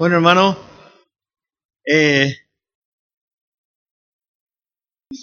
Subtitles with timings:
[0.00, 0.56] Bueno, hermano,
[1.84, 2.34] eh,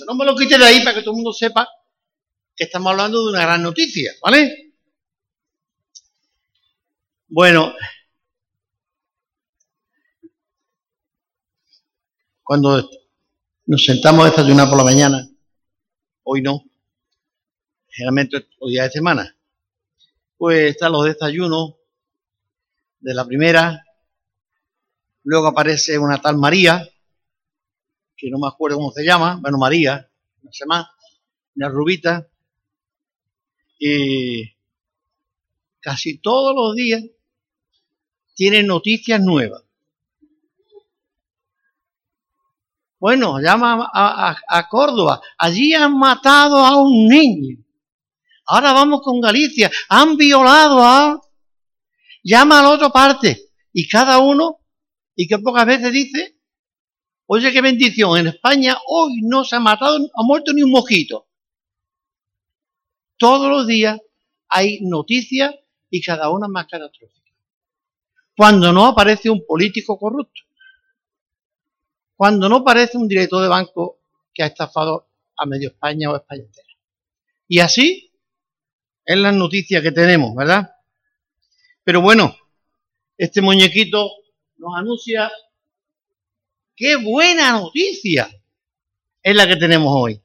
[0.06, 1.68] no me lo quite de ahí para que todo el mundo sepa
[2.56, 4.76] que estamos hablando de una gran noticia, ¿vale?
[7.28, 7.74] Bueno,
[12.44, 12.88] cuando
[13.66, 15.28] nos sentamos a desayunar por la mañana,
[16.22, 16.64] hoy no,
[17.88, 19.36] generalmente los días de semana,
[20.38, 21.78] pues están los desayunos
[23.00, 23.87] de la primera,
[25.28, 26.88] luego aparece una tal María,
[28.16, 30.10] que no me acuerdo cómo se llama, bueno, María,
[30.42, 30.88] no sé más,
[31.54, 32.30] una rubita,
[33.78, 34.56] y
[35.82, 37.04] casi todos los días
[38.36, 39.64] tienen noticias nuevas.
[42.98, 45.20] Bueno, llama a, a, Córdoba.
[45.38, 47.58] Allí han matado a un niño.
[48.46, 49.70] Ahora vamos con Galicia.
[49.90, 51.22] Han violado a...
[52.24, 53.52] Llama a la otra parte.
[53.72, 54.62] Y cada uno,
[55.18, 56.40] y que pocas veces dice,
[57.26, 61.28] oye, qué bendición, en España hoy no se ha matado, ha muerto ni un mosquito.
[63.18, 64.00] Todos los días
[64.48, 65.54] hay noticias
[65.90, 67.32] y cada una más catastrófica.
[68.38, 70.48] Cuando no aparece un político corrupto
[72.18, 74.02] cuando no parece un director de banco
[74.34, 75.08] que ha estafado
[75.38, 76.68] a medio España o España entera.
[77.48, 78.12] Y así
[79.06, 80.76] es la noticia que tenemos, ¿verdad?
[81.84, 82.36] Pero bueno,
[83.18, 84.10] este muñequito
[84.58, 85.32] nos anuncia
[86.76, 88.30] qué buena noticia
[89.22, 90.22] es la que tenemos hoy.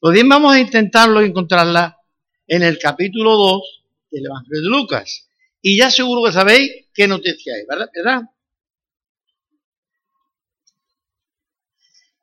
[0.00, 1.96] Pues bien, vamos a intentarlo encontrarla
[2.46, 5.28] en el capítulo 2 del Evangelio de Lucas.
[5.60, 8.22] Y ya seguro que sabéis qué noticia es, ¿verdad?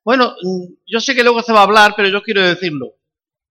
[0.03, 2.95] Bueno, mm, yo sé que luego se va a hablar, pero yo quiero decirlo.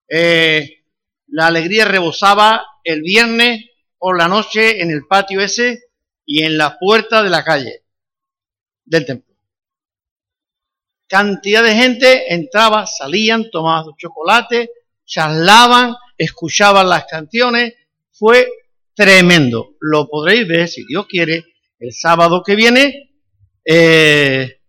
[0.08, 0.84] Eh,
[1.28, 3.64] la alegría rebosaba el viernes
[3.98, 5.87] por la noche en el patio ese
[6.30, 7.84] y en la puerta de la calle
[8.84, 9.34] del templo.
[11.08, 14.70] Cantidad de gente entraba, salían, tomaban chocolate,
[15.06, 17.72] charlaban, escuchaban las canciones.
[18.12, 18.46] Fue
[18.94, 19.76] tremendo.
[19.80, 21.46] Lo podréis ver, si Dios quiere,
[21.78, 23.14] el sábado que viene.
[23.64, 24.60] Eh,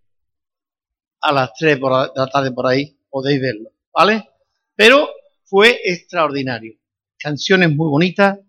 [1.21, 4.29] a las 3 de la tarde por ahí, podéis verlo, ¿vale?
[4.75, 5.09] Pero
[5.43, 6.79] fue extraordinario.
[7.17, 8.39] Canciones muy bonitas,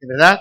[0.00, 0.40] de verdad.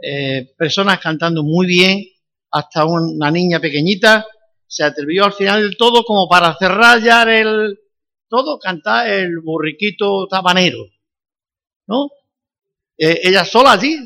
[0.00, 2.04] Eh, personas cantando muy bien,
[2.50, 4.26] hasta una niña pequeñita
[4.66, 7.78] se atrevió al final del todo como para cerrar el
[8.28, 10.84] todo, cantar el burriquito tabanero,
[11.86, 12.10] ¿no?
[12.96, 13.96] Eh, ella sola allí,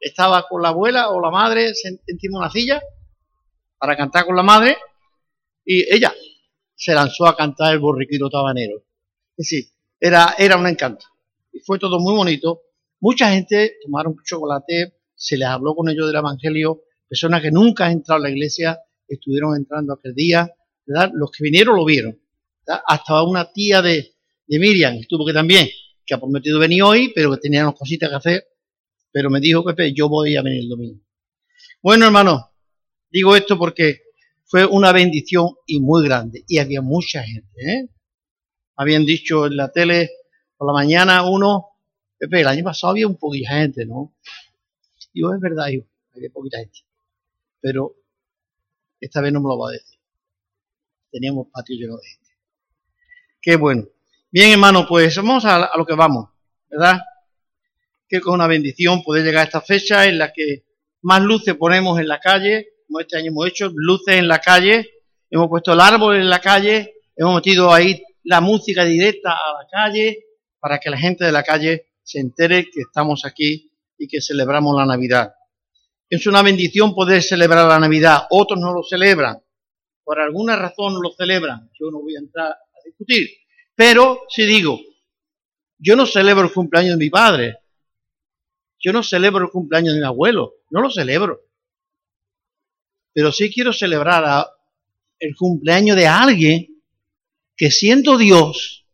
[0.00, 1.66] estaba con la abuela o la madre
[2.06, 2.82] encima de una silla
[3.78, 4.76] para cantar con la madre
[5.64, 6.12] y ella
[6.74, 8.78] se lanzó a cantar el borriquito tabanero.
[9.36, 9.64] Es decir,
[10.00, 11.06] era, era un encanto.
[11.52, 12.62] Y fue todo muy bonito.
[13.00, 17.92] Mucha gente tomaron chocolate, se les habló con ellos del Evangelio, personas que nunca han
[17.92, 20.52] entrado a la iglesia estuvieron entrando aquel día.
[20.84, 22.18] Los que vinieron lo vieron.
[22.66, 24.16] Hasta una tía de,
[24.48, 25.68] de Miriam estuvo que también,
[26.04, 28.46] que ha prometido venir hoy, pero que tenía unas cositas que hacer,
[29.12, 31.00] pero me dijo que yo voy a venir el domingo.
[31.80, 32.50] Bueno, hermano,
[33.08, 34.00] digo esto porque
[34.44, 36.44] fue una bendición y muy grande.
[36.48, 37.60] Y había mucha gente.
[37.64, 37.88] ¿eh?
[38.74, 40.10] Habían dicho en la tele
[40.56, 41.68] por la mañana uno,
[42.18, 44.16] Pepe, el año pasado había un poquita gente, ¿no?
[45.12, 46.80] Digo, es verdad, había poquita gente.
[47.60, 47.94] Pero
[49.00, 49.98] esta vez no me lo va a decir.
[51.10, 52.30] Teníamos patio lleno de gente.
[53.40, 53.86] Qué bueno.
[54.30, 56.30] Bien, hermano, pues vamos a, lo que vamos,
[56.70, 57.00] ¿verdad?
[58.08, 60.64] Que con una bendición poder llegar a esta fecha en la que
[61.02, 62.68] más luces ponemos en la calle,
[63.00, 64.88] este año hemos hecho, luces en la calle,
[65.30, 69.68] hemos puesto el árbol en la calle, hemos metido ahí la música directa a la
[69.70, 70.24] calle
[70.60, 73.71] para que la gente de la calle se entere que estamos aquí
[74.02, 75.32] y que celebramos la Navidad.
[76.10, 79.40] Es una bendición poder celebrar la Navidad, otros no lo celebran,
[80.02, 83.30] por alguna razón no lo celebran, yo no voy a entrar a discutir,
[83.76, 84.80] pero si digo,
[85.78, 87.58] yo no celebro el cumpleaños de mi padre,
[88.80, 91.40] yo no celebro el cumpleaños de mi abuelo, no lo celebro.
[93.12, 94.48] Pero sí quiero celebrar
[95.20, 96.82] el cumpleaños de alguien
[97.56, 98.84] que siendo Dios,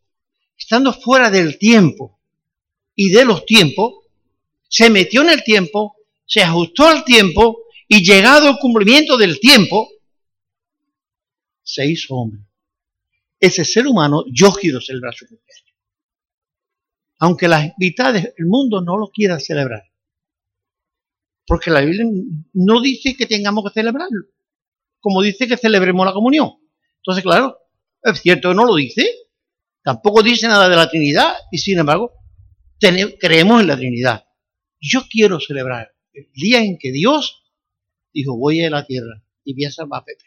[0.55, 2.19] estando fuera del tiempo
[2.93, 3.98] y de los tiempos,
[4.69, 9.89] se metió en el tiempo, se ajustó al tiempo y llegado al cumplimiento del tiempo,
[11.63, 12.41] se hizo hombre.
[13.39, 15.75] Ese ser humano, yo quiero celebrar su cumpleaños.
[17.19, 19.83] Aunque las mitades del mundo no lo quiera celebrar.
[21.45, 22.05] Porque la Biblia
[22.53, 24.25] no dice que tengamos que celebrarlo,
[24.99, 26.51] como dice que celebremos la comunión.
[26.97, 27.57] Entonces, claro,
[28.03, 29.09] es cierto que no lo dice,
[29.83, 32.13] tampoco dice nada de la Trinidad, y sin embargo,
[33.19, 34.28] creemos en la Trinidad.
[34.79, 37.43] Yo quiero celebrar el día en que Dios
[38.13, 40.23] dijo, voy a la tierra y voy a salvar a Pepe.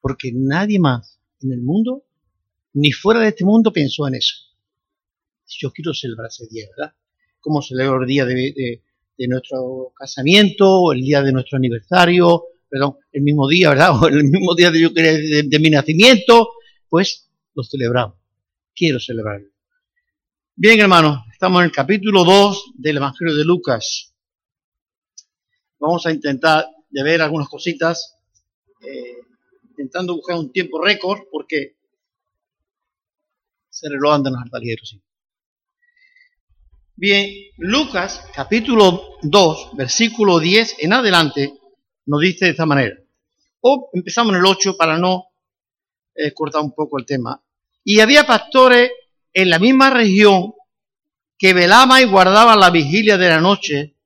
[0.00, 2.04] Porque nadie más en el mundo,
[2.72, 4.36] ni fuera de este mundo, pensó en eso.
[5.46, 6.94] Yo quiero celebrar ese día, ¿verdad?
[7.40, 8.82] Como celebro el día de,
[9.28, 13.90] nuestro casamiento, el día de nuestro aniversario, perdón, el mismo día, ¿verdad?
[14.00, 16.50] O el mismo día de, de, mi nacimiento,
[16.88, 18.16] pues lo celebramos.
[18.74, 19.48] Quiero celebrarlo.
[20.54, 24.14] Bien, hermanos, estamos en el capítulo 2 del Evangelio de Lucas.
[25.78, 28.18] Vamos a intentar de ver algunas cositas,
[28.82, 29.22] eh,
[29.70, 31.76] intentando buscar un tiempo récord, porque
[33.70, 34.90] se reloj andan los altalieros.
[34.90, 35.00] Sí.
[36.94, 41.54] Bien, Lucas capítulo 2, versículo 10 en adelante,
[42.04, 42.98] nos dice de esta manera.
[43.62, 45.28] O empezamos en el 8 para no
[46.14, 47.42] eh, cortar un poco el tema.
[47.82, 48.90] Y había pastores
[49.32, 50.52] en la misma región
[51.40, 53.96] que velaban y guardaban la vigilia de la noche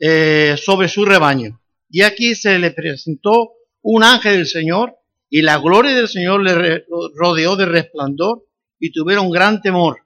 [0.00, 1.62] eh, sobre su rebaño.
[1.88, 3.52] Y aquí se le presentó
[3.82, 4.98] un ángel del Señor
[5.30, 8.48] y la gloria del Señor le rodeó de resplandor
[8.80, 10.04] y tuvieron gran temor.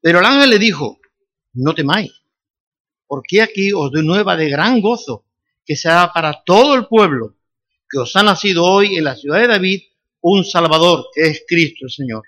[0.00, 0.98] Pero el ángel le dijo,
[1.52, 2.12] no temáis,
[3.06, 5.26] porque aquí os doy nueva de gran gozo,
[5.66, 7.36] que será para todo el pueblo,
[7.90, 9.82] que os ha nacido hoy en la ciudad de David
[10.22, 12.22] un Salvador, que es Cristo el Señor.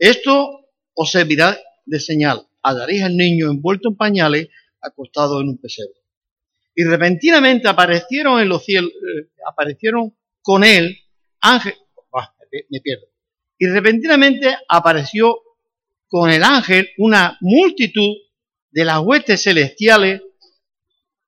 [0.00, 1.56] Esto os servirá
[1.88, 2.46] de señal.
[2.62, 4.48] Hadaréis al niño envuelto en pañales,
[4.80, 5.94] acostado en un pesebre.
[6.74, 10.96] Y repentinamente aparecieron en los cielos, eh, aparecieron con él
[11.40, 11.74] ángel,
[12.70, 13.06] me pierdo.
[13.58, 15.36] Y repentinamente apareció
[16.06, 18.16] con el ángel una multitud
[18.70, 20.22] de las huestes celestiales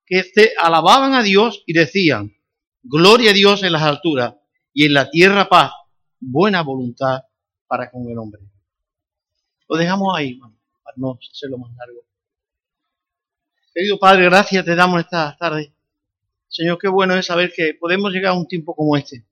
[0.05, 2.35] que se alababan a Dios y decían,
[2.83, 4.35] gloria a Dios en las alturas
[4.73, 5.71] y en la tierra paz,
[6.19, 7.21] buena voluntad
[7.67, 8.50] para con el hombre.
[9.71, 10.37] Lo dejamos ahí,
[10.83, 12.01] para no hacerlo más largo.
[13.73, 15.71] Querido Padre, gracias te damos esta tarde.
[16.49, 19.23] Señor, qué bueno es saber que podemos llegar a un tiempo como este.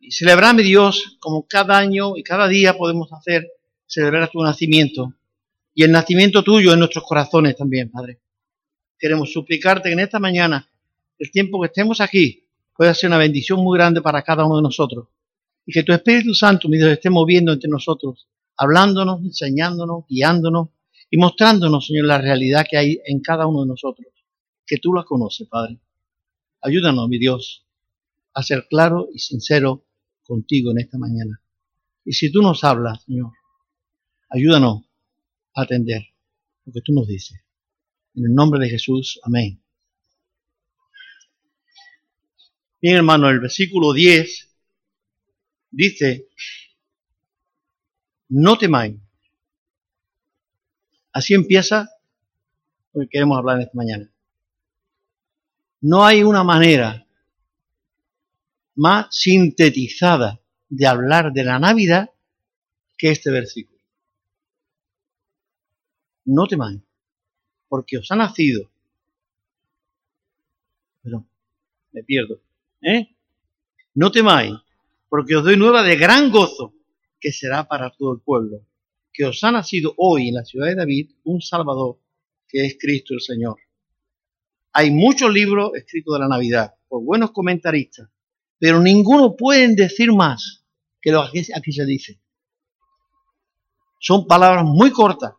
[0.00, 3.46] Y celebrar mi Dios como cada año y cada día podemos hacer
[3.86, 5.12] celebrar tu nacimiento
[5.74, 8.20] y el nacimiento tuyo en nuestros corazones también, Padre.
[8.98, 10.66] Queremos suplicarte que en esta mañana,
[11.18, 14.62] el tiempo que estemos aquí, pueda ser una bendición muy grande para cada uno de
[14.62, 15.08] nosotros.
[15.66, 18.26] Y que tu Espíritu Santo, mi Dios, esté moviendo entre nosotros,
[18.56, 20.68] hablándonos, enseñándonos, guiándonos
[21.10, 24.06] y mostrándonos, Señor, la realidad que hay en cada uno de nosotros.
[24.66, 25.78] Que tú la conoces, Padre.
[26.60, 27.64] Ayúdanos, mi Dios,
[28.34, 29.84] a ser claro y sincero
[30.24, 31.40] contigo en esta mañana.
[32.04, 33.30] Y si tú nos hablas, Señor,
[34.28, 34.84] Ayúdanos
[35.54, 36.02] a atender
[36.64, 37.40] lo que tú nos dices.
[38.14, 39.62] En el nombre de Jesús, amén.
[42.80, 44.48] Bien, hermano, el versículo 10
[45.70, 46.28] dice,
[48.28, 48.96] no temáis.
[51.12, 51.88] Así empieza
[52.92, 54.10] lo que queremos hablar esta mañana.
[55.80, 57.06] No hay una manera
[58.74, 62.10] más sintetizada de hablar de la Navidad
[62.98, 63.76] que este versículo
[66.26, 66.80] no temáis,
[67.68, 68.68] porque os ha nacido.
[71.02, 71.24] Pero
[71.92, 72.40] me pierdo.
[72.82, 73.14] ¿Eh?
[73.94, 74.54] No temáis,
[75.08, 76.74] porque os doy nueva de gran gozo,
[77.20, 78.66] que será para todo el pueblo,
[79.12, 81.98] que os ha nacido hoy en la ciudad de David un Salvador,
[82.48, 83.56] que es Cristo el Señor.
[84.72, 88.08] Hay muchos libros escritos de la Navidad por buenos comentaristas,
[88.58, 90.64] pero ninguno pueden decir más
[91.00, 92.20] que lo que aquí se dice.
[93.98, 95.32] Son palabras muy cortas,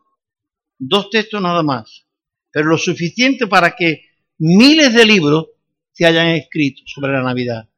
[0.78, 2.06] dos textos nada más,
[2.50, 4.02] pero lo suficiente para que
[4.38, 5.48] miles de libros
[5.92, 7.68] se hayan escrito sobre la Navidad.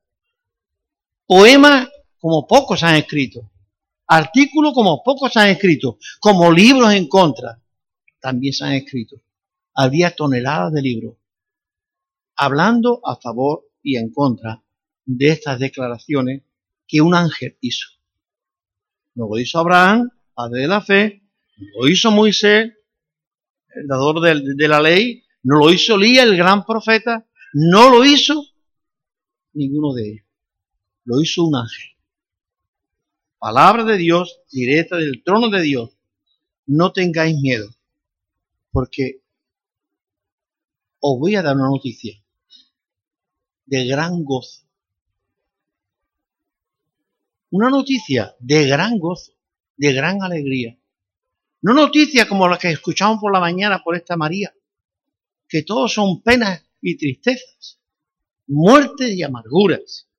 [1.27, 3.51] Poemas como pocos han escrito,
[4.11, 7.63] artículos como pocos se han escrito, como libros en contra
[8.21, 9.23] también se han escrito.
[9.75, 11.17] Había toneladas de libros
[12.35, 14.63] hablando a favor y en contra
[15.07, 16.43] de estas declaraciones
[16.89, 17.87] que un ángel hizo.
[19.15, 21.23] No lo hizo Abraham, padre de la fe,
[21.79, 22.73] lo hizo Moisés,
[23.69, 28.43] el dador de, la ley, no lo hizo Elías, el gran profeta, no lo hizo
[29.53, 30.27] ninguno de ellos.
[31.05, 31.91] Lo hizo un ángel.
[33.41, 35.97] Palabra de Dios, directa del trono de Dios.
[36.67, 37.75] No tengáis miedo,
[38.71, 39.23] porque
[41.01, 42.23] os voy a dar una noticia
[43.65, 44.67] de gran gozo.
[47.49, 49.33] Una noticia de gran gozo,
[49.79, 50.79] de gran alegría.
[51.63, 54.55] No noticias como las que escuchamos por la mañana por esta María,
[55.49, 57.81] que todos son penas y tristezas,
[58.47, 60.10] muertes y amarguras,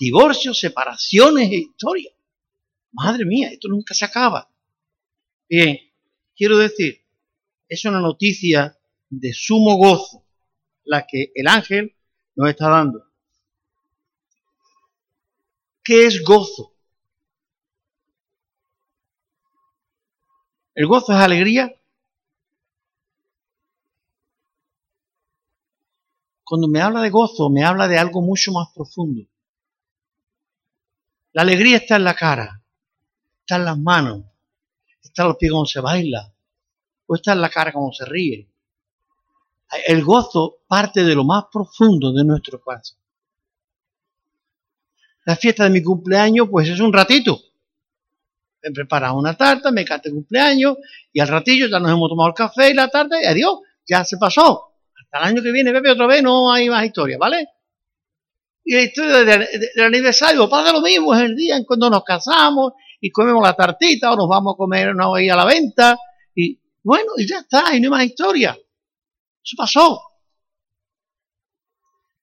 [0.00, 2.14] divorcios, separaciones e historias.
[2.92, 4.50] Madre mía, esto nunca se acaba.
[5.48, 5.78] Bien,
[6.34, 7.04] quiero decir,
[7.68, 8.76] es una noticia
[9.10, 10.24] de sumo gozo,
[10.84, 11.94] la que el ángel
[12.34, 13.04] nos está dando.
[15.84, 16.74] ¿Qué es gozo?
[20.74, 21.74] ¿El gozo es alegría?
[26.42, 29.28] Cuando me habla de gozo, me habla de algo mucho más profundo.
[31.32, 32.60] La alegría está en la cara,
[33.40, 34.24] está en las manos,
[35.02, 36.32] está en los pies como se baila,
[37.06, 38.48] o está en la cara como se ríe.
[39.86, 42.98] El gozo parte de lo más profundo de nuestro corazón.
[45.24, 47.38] La fiesta de mi cumpleaños, pues es un ratito.
[48.62, 50.78] Me preparan una tarta, me canta el cumpleaños,
[51.12, 54.04] y al ratillo ya nos hemos tomado el café y la tarta, y adiós, ya
[54.04, 54.74] se pasó.
[55.00, 57.48] Hasta el año que viene, bebe otra vez, no hay más historia, ¿vale?
[58.70, 62.74] Y la historia del, aniversario pasa lo mismo, es el día en cuando nos casamos
[63.00, 65.98] y comemos la tartita o nos vamos a comer una a la venta.
[66.36, 68.56] Y bueno, y ya está, y no hay más historia.
[69.44, 70.00] Eso pasó.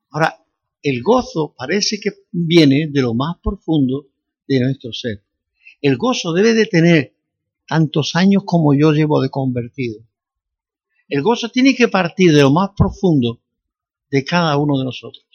[0.10, 0.42] Ahora,
[0.82, 4.06] el gozo parece que viene de lo más profundo
[4.48, 5.25] de nuestro ser.
[5.82, 7.13] El gozo debe de tener
[7.68, 10.00] tantos años como yo llevo de convertido.
[11.10, 13.42] El gozo tiene que partir de lo más profundo
[14.10, 15.27] de cada uno de nosotros.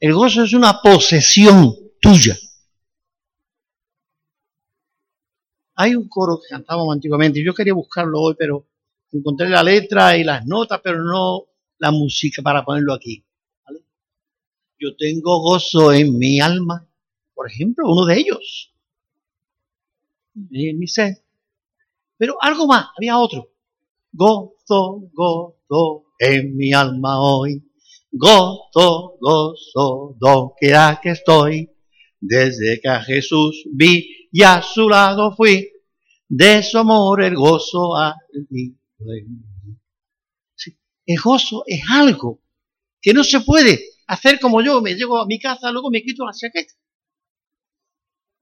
[0.00, 2.36] El gozo es una posesión tuya.
[5.74, 8.66] Hay un coro que cantábamos antiguamente, yo quería buscarlo hoy, pero
[9.12, 11.46] encontré la letra y las notas, pero no
[11.78, 13.24] la música para ponerlo aquí.
[14.80, 16.88] Yo tengo gozo en mi alma,
[17.34, 18.72] por ejemplo, uno de ellos,
[20.52, 21.24] en mi ser.
[22.16, 23.50] Pero algo más, había otro.
[24.12, 27.67] Gozo, gozo en mi alma hoy
[28.10, 31.70] gozo, gozo, quiera que estoy,
[32.20, 35.70] desde que a Jesús vi y a su lado fui,
[36.28, 38.16] de su amor el gozo ha
[41.06, 42.42] el gozo es algo
[43.00, 46.24] que no se puede hacer como yo, me llego a mi casa, luego me quito
[46.24, 46.74] la chaqueta.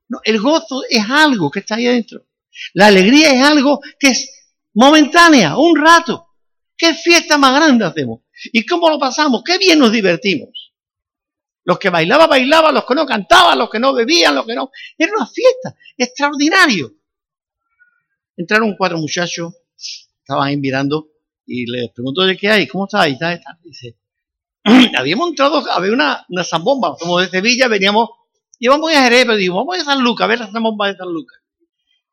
[0.09, 2.27] No, el gozo es algo que está ahí adentro.
[2.75, 6.25] La alegría es algo que es momentánea, un rato.
[6.76, 8.21] ¿Qué fiesta más grande hacemos?
[8.52, 9.42] ¿Y cómo lo pasamos?
[9.45, 10.73] Qué bien nos divertimos.
[11.64, 14.71] Los que bailaban, bailaban, los que no cantaban, los que no bebían, los que no...
[14.97, 16.92] Era una fiesta, extraordinario.
[18.37, 19.52] Entraron cuatro muchachos,
[20.21, 21.09] estaban ahí mirando
[21.47, 23.16] y les preguntó de qué hay, ¿cómo está ahí?
[23.62, 23.97] Dice,
[24.97, 28.11] habíamos entrado, había una, una zambomba, como de Sevilla, veníamos,
[28.59, 31.09] íbamos a Jerez, pero digo, vamos a San Lucas, a ver la zambomba de San
[31.09, 31.38] Lucas.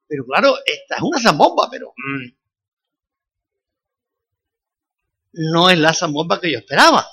[0.08, 2.43] Pero claro, esta es una zambomba, pero mm,
[5.34, 7.06] no es la zambomba que yo esperaba.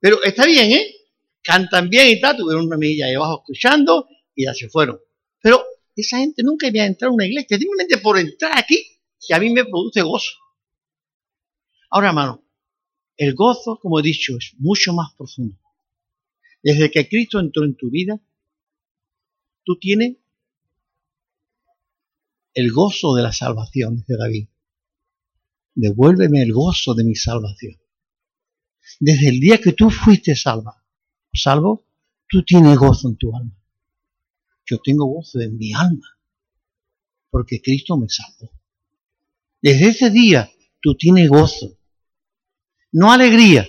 [0.00, 0.94] Pero está bien, ¿eh?
[1.42, 4.98] Cantan bien y tal, tuvieron una milla ahí abajo escuchando y ya se fueron.
[5.40, 8.84] Pero esa gente nunca había entrado a una iglesia, simplemente por entrar aquí,
[9.20, 10.32] que a mí me produce gozo.
[11.90, 12.44] Ahora, hermano,
[13.16, 15.58] el gozo, como he dicho, es mucho más profundo.
[16.62, 18.20] Desde que Cristo entró en tu vida,
[19.64, 20.16] tú tienes
[22.54, 24.48] el gozo de la salvación de David
[25.74, 27.78] devuélveme el gozo de mi salvación.
[29.00, 30.84] Desde el día que tú fuiste salva,
[31.32, 31.86] salvo,
[32.28, 33.56] tú tienes gozo en tu alma.
[34.66, 36.18] Yo tengo gozo en mi alma,
[37.30, 38.52] porque Cristo me salvó.
[39.60, 40.50] Desde ese día
[40.80, 41.78] tú tienes gozo.
[42.92, 43.66] No alegría,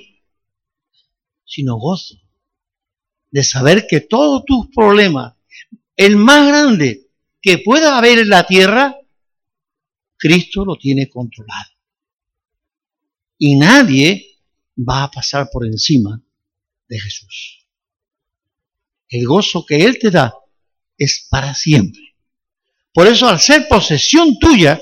[1.45, 2.15] sino gozo.
[3.31, 5.35] De saber que todos tus problemas,
[5.95, 7.09] el más grande
[7.41, 8.97] que pueda haber en la tierra,
[10.17, 11.72] Cristo lo tiene controlado
[13.37, 14.39] y nadie
[14.77, 16.21] va a pasar por encima
[16.87, 17.67] de Jesús.
[19.09, 20.33] El gozo que Él te da
[20.97, 22.15] es para siempre.
[22.93, 24.79] Por eso al ser posesión tuya,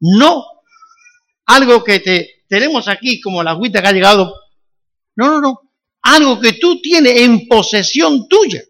[0.00, 0.44] no
[1.46, 4.34] algo que te tenemos aquí como la agüita que ha llegado,
[5.16, 5.72] no, no, no,
[6.02, 8.62] algo que tú tienes en posesión tuya,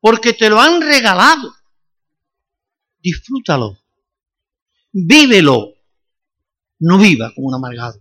[0.00, 1.54] porque te lo han regalado.
[2.98, 3.78] Disfrútalo,
[4.92, 5.74] vívelo,
[6.80, 8.00] no viva como un amargado.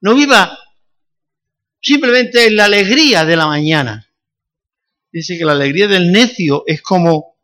[0.00, 0.58] No viva
[1.80, 4.08] simplemente en la alegría de la mañana.
[5.12, 7.36] Dice que la alegría del necio es como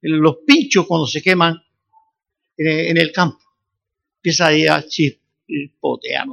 [0.00, 1.62] los pinchos cuando se queman
[2.56, 3.38] en el campo.
[4.16, 6.26] Empieza ahí a chispotear.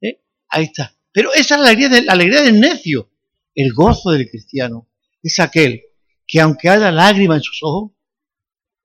[0.00, 0.20] ¿Eh?
[0.48, 0.94] Ahí está.
[1.12, 3.10] Pero esa es la alegría, de, la alegría del necio.
[3.54, 4.88] El gozo del cristiano
[5.22, 5.82] es aquel
[6.26, 7.92] que aunque haya lágrimas en sus ojos,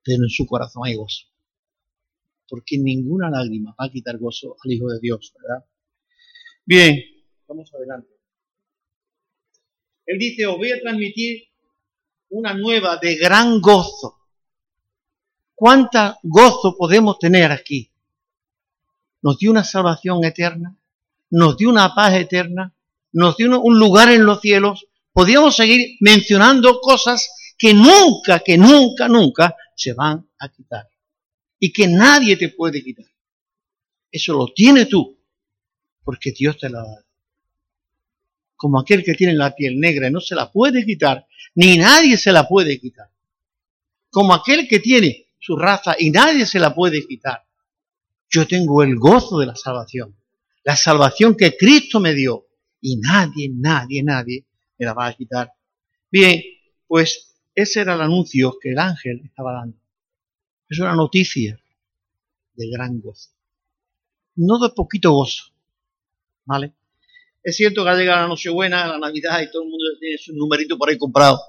[0.02, 1.26] pero en su corazón hay gozo
[2.48, 5.64] porque ninguna lágrima va a quitar gozo al Hijo de Dios, ¿verdad?
[6.64, 6.98] Bien,
[7.46, 8.10] vamos adelante.
[10.06, 11.44] Él dice, os voy a transmitir
[12.30, 14.18] una nueva de gran gozo.
[15.54, 17.90] ¿Cuánta gozo podemos tener aquí?
[19.24, 20.76] nos dio una salvación eterna,
[21.30, 22.74] nos dio una paz eterna,
[23.12, 24.86] nos dio un lugar en los cielos.
[25.14, 30.86] Podríamos seguir mencionando cosas que nunca, que nunca, nunca se van a quitar.
[31.64, 33.06] Y que nadie te puede quitar.
[34.12, 35.18] Eso lo tienes tú,
[36.04, 37.02] porque Dios te la da.
[38.54, 42.18] Como aquel que tiene la piel negra y no se la puede quitar, ni nadie
[42.18, 43.08] se la puede quitar.
[44.10, 47.42] Como aquel que tiene su raza y nadie se la puede quitar.
[48.28, 50.14] Yo tengo el gozo de la salvación,
[50.64, 52.46] la salvación que Cristo me dio
[52.82, 54.44] y nadie, nadie, nadie
[54.76, 55.50] me la va a quitar.
[56.10, 56.42] Bien,
[56.86, 59.78] pues ese era el anuncio que el ángel estaba dando.
[60.68, 61.60] Es una noticia
[62.54, 63.30] de gran gozo.
[64.36, 65.52] No de poquito gozo.
[66.44, 66.74] ¿Vale?
[67.42, 70.34] Es cierto que ha llegado la Nochebuena, la Navidad y todo el mundo tiene su
[70.34, 71.40] numerito por ahí comprado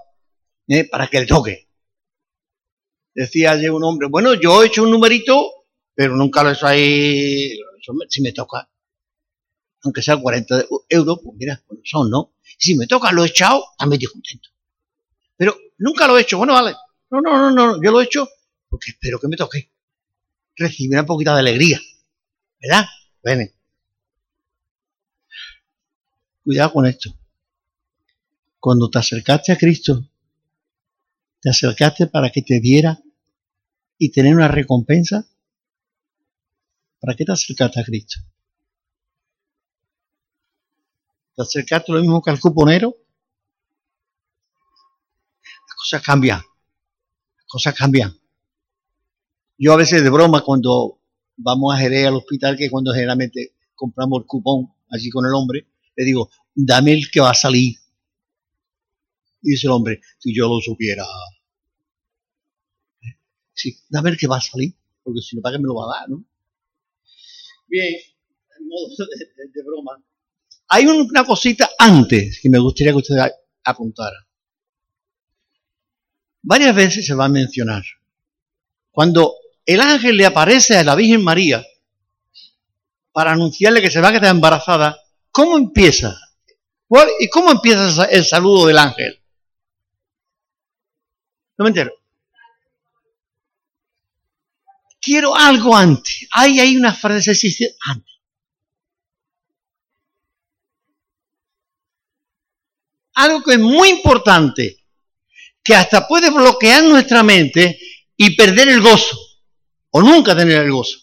[0.67, 0.87] ¿eh?
[0.89, 1.69] para que le toque.
[3.13, 6.67] Decía ayer un hombre, bueno, yo he hecho un numerito, pero nunca lo he hecho
[6.67, 7.57] ahí,
[8.09, 8.69] si me toca.
[9.83, 12.33] Aunque sea 40 euros, pues mira, bueno, son, ¿no?
[12.57, 14.49] Si me toca, lo he echado, también estoy contento.
[15.37, 16.75] Pero nunca lo he hecho, bueno, vale.
[17.09, 18.27] No, no, no, no, yo lo he hecho
[18.75, 19.71] porque espero que me toque.
[20.53, 21.79] Recibir una poquita de alegría.
[22.61, 22.85] ¿Verdad?
[23.23, 23.53] Ven.
[26.43, 27.17] Cuidado con esto.
[28.59, 30.09] Cuando te acercaste a Cristo,
[31.39, 32.99] te acercaste para que te diera
[33.97, 35.25] y tener una recompensa.
[36.99, 38.19] ¿Para qué te acercaste a Cristo?
[41.33, 42.93] ¿Te acercaste lo mismo que al cuponero?
[45.41, 46.39] Las cosas cambian.
[46.39, 48.24] Las cosas cambian.
[49.57, 50.99] Yo a veces de broma cuando
[51.37, 55.67] vamos a Jerez al hospital, que cuando generalmente compramos el cupón allí con el hombre,
[55.95, 57.75] le digo, dame el que va a salir.
[59.41, 61.05] Y dice el hombre, si yo lo supiera.
[63.53, 65.85] Sí, dame el que va a salir, porque si no, ¿para qué me lo va
[65.85, 66.25] a dar, no?
[67.67, 67.95] Bien,
[68.59, 70.03] en modo de, broma.
[70.67, 73.15] Hay una cosita antes que me gustaría que usted
[73.63, 74.27] apuntara.
[76.41, 77.83] Varias veces se va a mencionar.
[78.91, 81.65] Cuando el ángel le aparece a la Virgen María
[83.11, 84.99] para anunciarle que se va a quedar embarazada,
[85.35, 86.17] ¿Cómo empieza?
[87.19, 89.21] ¿Y cómo empieza el saludo del ángel?
[91.57, 91.91] No me entero.
[95.01, 96.25] Quiero algo antes.
[96.31, 97.31] Ahí hay una frase
[97.85, 98.13] antes.
[103.15, 104.85] Algo que es muy importante,
[105.61, 107.77] que hasta puede bloquear nuestra mente
[108.15, 109.19] y perder el gozo,
[109.97, 110.97] o nunca tener el gozo.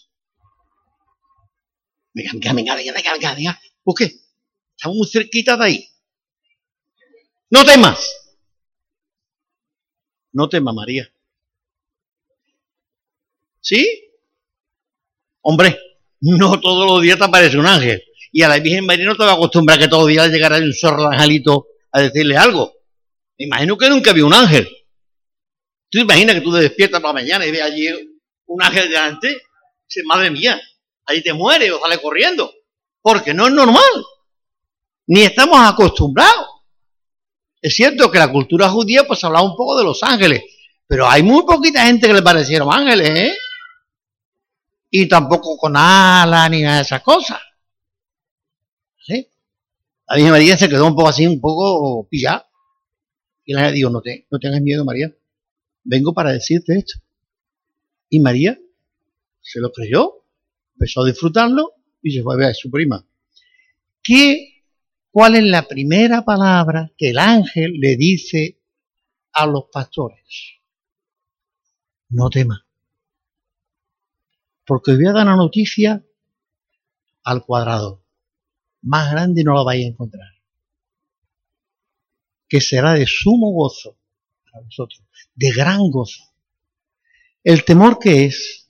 [2.13, 3.61] Venga, venga, venga, venga, venga, venga.
[3.83, 4.03] ¿Por qué?
[4.77, 5.89] Estamos muy cerquita de ahí.
[7.49, 8.15] No temas.
[10.31, 11.11] No temas, María.
[13.61, 14.11] ¿Sí?
[15.41, 15.79] Hombre,
[16.21, 18.03] no todos los días te aparece un ángel.
[18.31, 20.57] Y a la Virgen María no te va a acostumbrar que todos los días llegara
[20.57, 22.71] un zorro angelito a decirle algo.
[23.39, 24.69] Me imagino que nunca vio un ángel.
[25.89, 28.12] ¿Tú imaginas que tú te despiertas por la mañana y ves allí
[28.53, 29.41] un ángel delante?
[29.87, 30.59] Dices, madre mía,
[31.05, 32.51] ahí te muere o sale corriendo.
[33.01, 34.05] Porque no es normal
[35.07, 36.47] ni estamos acostumbrados.
[37.61, 40.43] Es cierto que la cultura judía pues hablaba un poco de los ángeles,
[40.87, 43.37] pero hay muy poquita gente que le parecieron ángeles, ¿eh?
[44.89, 47.39] Y tampoco con alas ni nada de esas cosas.
[49.05, 49.27] ¿Sí?
[50.07, 52.47] La Virgen María se quedó un poco así, un poco pillada.
[53.45, 55.11] Y la dijo, no, te, no tengas miedo, María.
[55.83, 56.99] Vengo para decirte esto.
[58.13, 58.59] Y María
[59.41, 60.23] se lo creyó,
[60.75, 63.03] empezó a disfrutarlo y se fue a ver a su prima.
[64.03, 64.53] ¿Qué
[65.09, 68.61] ¿Cuál es la primera palabra que el ángel le dice
[69.31, 70.59] a los pastores?
[72.09, 72.61] No temas.
[74.63, 76.05] Porque voy a dar una noticia
[77.23, 78.05] al cuadrado.
[78.83, 80.29] Más grande no la vais a encontrar.
[82.47, 83.97] Que será de sumo gozo
[84.45, 86.32] para vosotros, de gran gozo.
[87.43, 88.69] El temor que es.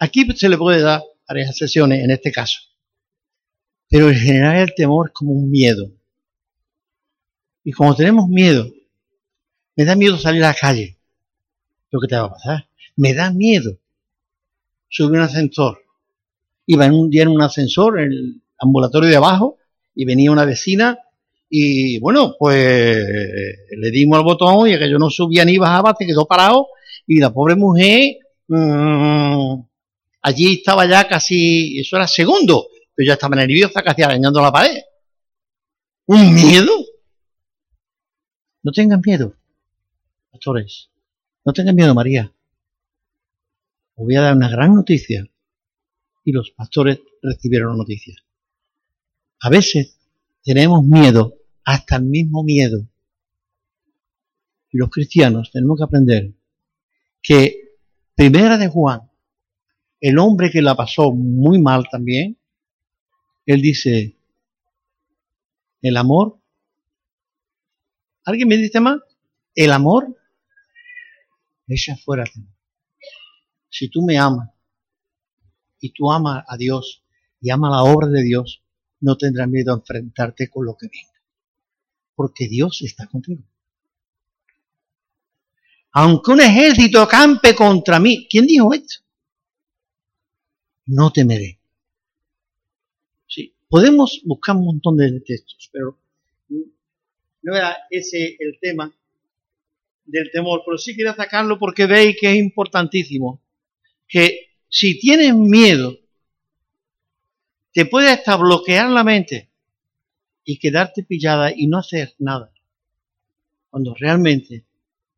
[0.00, 2.58] Aquí se le puede dar varias sesiones en este caso.
[3.88, 5.90] Pero en general el temor es como un miedo.
[7.64, 8.66] Y como tenemos miedo,
[9.74, 10.98] me da miedo salir a la calle.
[11.90, 12.68] ¿Lo que te va a pasar?
[12.96, 13.78] Me da miedo
[14.88, 15.82] subir un ascensor.
[16.66, 19.58] Iba en un día en un ascensor, en el ambulatorio de abajo,
[19.94, 20.98] y venía una vecina
[21.48, 26.06] y bueno, pues le dimos al botón y que yo no subía ni bajaba, se
[26.06, 26.68] quedó parado
[27.06, 28.16] y la pobre mujer
[28.48, 29.60] mmm,
[30.22, 34.82] allí estaba ya casi, eso era segundo, pero ya estaba nerviosa, casi arañando la pared.
[36.06, 36.72] ¿Un miedo?
[38.62, 39.34] No tengan miedo,
[40.30, 40.90] pastores.
[41.44, 42.32] No tengan miedo, María.
[43.94, 45.28] os voy a dar una gran noticia.
[46.24, 48.16] Y los pastores recibieron la noticia.
[49.40, 49.96] A veces
[50.46, 52.88] tenemos miedo, hasta el mismo miedo.
[54.70, 56.34] Y los cristianos tenemos que aprender
[57.20, 57.72] que
[58.14, 59.10] primera de Juan,
[60.00, 62.38] el hombre que la pasó muy mal también,
[63.44, 64.20] él dice,
[65.82, 66.40] el amor,
[68.24, 69.00] ¿alguien me dice más?
[69.52, 70.16] El amor
[71.66, 72.22] echa fuera
[73.68, 74.50] Si tú me amas
[75.80, 77.02] y tú amas a Dios
[77.40, 78.62] y amas la obra de Dios,
[79.00, 81.20] no tendrás miedo a enfrentarte con lo que venga.
[82.14, 83.42] Porque Dios está contigo.
[85.92, 88.96] Aunque un ejército campe contra mí, ¿quién dijo esto?
[90.86, 91.58] No temeré.
[93.26, 95.98] Sí, podemos buscar un montón de textos, pero
[97.42, 98.94] no era ese el tema
[100.04, 103.42] del temor, pero sí quiero sacarlo porque veis que es importantísimo.
[104.06, 105.98] Que si tienes miedo,
[107.76, 109.50] te puede hasta bloquear la mente
[110.44, 112.50] y quedarte pillada y no hacer nada.
[113.68, 114.64] Cuando realmente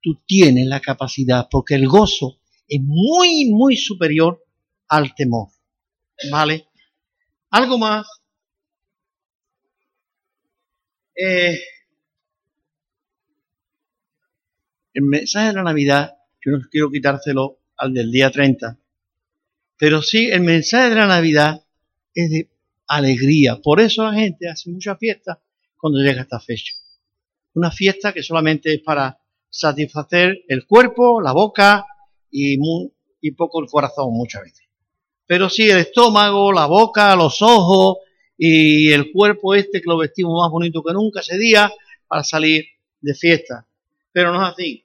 [0.03, 4.45] tú tienes la capacidad, porque el gozo es muy, muy superior
[4.89, 5.51] al temor.
[6.33, 6.67] ¿Vale?
[7.51, 8.09] Algo más.
[11.15, 11.61] Eh,
[14.95, 18.77] El mensaje de la Navidad, yo no quiero quitárselo al del día 30,
[19.77, 21.63] pero sí el mensaje de la Navidad
[22.19, 22.51] es de
[22.89, 23.57] alegría.
[23.63, 25.41] Por eso la gente hace mucha fiesta
[25.77, 26.73] cuando llega esta fecha.
[27.55, 31.87] Una fiesta que solamente es para satisfacer el cuerpo, la boca
[32.31, 32.59] y,
[33.21, 34.67] y poco el corazón muchas veces.
[35.27, 37.99] Pero sí el estómago, la boca, los ojos
[38.37, 41.73] y el cuerpo este que lo vestimos más bonito que nunca ese día
[42.07, 42.65] para salir
[43.01, 43.67] de fiesta.
[44.13, 44.85] Pero no es así.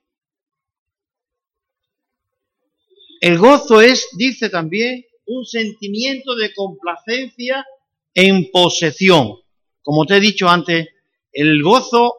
[3.22, 5.06] El gozo es, dice también,
[5.38, 7.66] un sentimiento de complacencia
[8.14, 9.40] en posesión.
[9.82, 10.88] Como te he dicho antes,
[11.32, 12.16] el gozo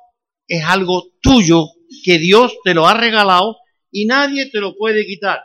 [0.46, 1.66] es algo tuyo
[2.05, 3.57] que Dios te lo ha regalado
[3.90, 5.40] y nadie te lo puede quitar.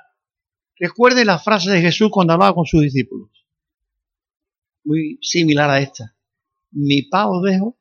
[0.77, 3.29] Recuerde la frase de Jesús cuando hablaba con sus discípulos.
[4.84, 6.15] Muy similar a esta.
[6.71, 7.77] Mi paz os dejo,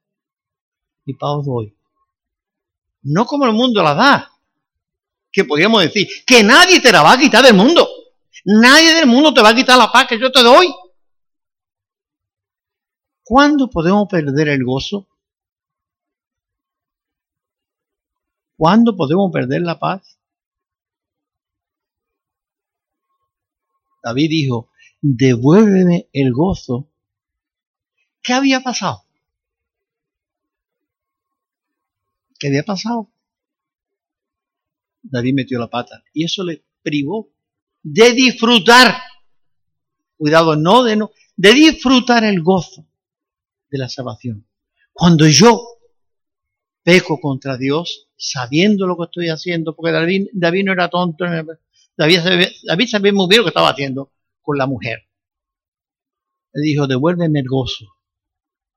[1.05, 1.75] mi paz os doy.
[3.03, 4.39] No como el mundo la da
[5.31, 7.89] que podríamos decir, que nadie te la va a quitar del mundo.
[8.51, 10.75] Nadie del mundo te va a quitar la paz que yo te doy.
[13.23, 15.07] ¿Cuándo podemos perder el gozo?
[18.57, 20.19] ¿Cuándo podemos perder la paz?
[24.03, 24.71] David dijo,
[25.03, 26.89] devuélveme el gozo.
[28.23, 29.05] ¿Qué había pasado?
[32.39, 33.13] ¿Qué había pasado?
[35.03, 36.03] David metió la pata.
[36.15, 37.31] Y eso le privó
[37.83, 38.97] de disfrutar.
[40.17, 42.87] Cuidado, no de no, de disfrutar el gozo
[43.71, 44.47] de la salvación.
[44.93, 45.63] Cuando yo
[46.83, 51.25] peco contra Dios, sabiendo lo que estoy haciendo, porque David, David no era tonto,
[51.97, 55.09] David, David sabía muy bien lo que estaba haciendo con la mujer.
[56.53, 57.87] Le dijo, devuélveme el gozo.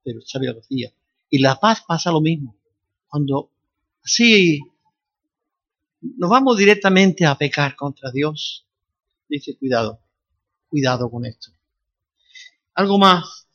[0.04, 0.94] Pero sabía lo que hacía.
[1.30, 2.56] Y la paz pasa lo mismo.
[3.08, 3.52] Cuando
[4.04, 4.60] así
[6.02, 8.68] nos vamos directamente a pecar contra Dios.
[9.32, 10.02] Dice, cuidado,
[10.68, 11.54] cuidado con esto.
[12.74, 13.48] Algo más.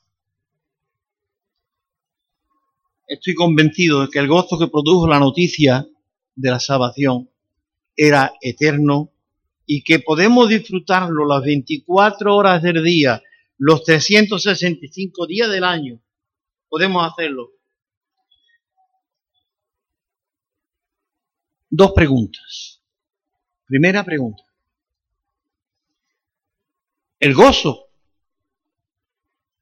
[3.06, 5.86] Estoy convencido de que el gozo que produjo la noticia
[6.34, 7.28] de la salvación
[7.94, 9.12] era eterno
[9.66, 13.22] y que podemos disfrutarlo las 24 horas del día,
[13.58, 16.00] los 365 días del año.
[16.70, 17.50] Podemos hacerlo
[21.68, 22.82] dos preguntas.
[23.66, 24.45] Primera pregunta.
[27.18, 27.88] El gozo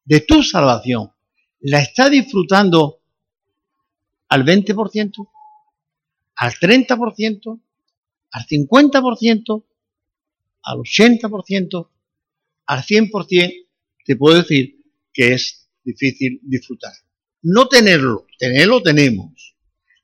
[0.04, 1.12] de tu salvación,
[1.60, 3.00] ¿la está disfrutando
[4.28, 5.28] al 20%,
[6.36, 7.60] al 30%,
[8.32, 9.64] al 50%,
[10.62, 11.88] al 80%,
[12.66, 13.66] al 100%?
[14.04, 16.92] Te puedo decir que es difícil disfrutar.
[17.42, 19.54] No tenerlo, tenerlo tenemos.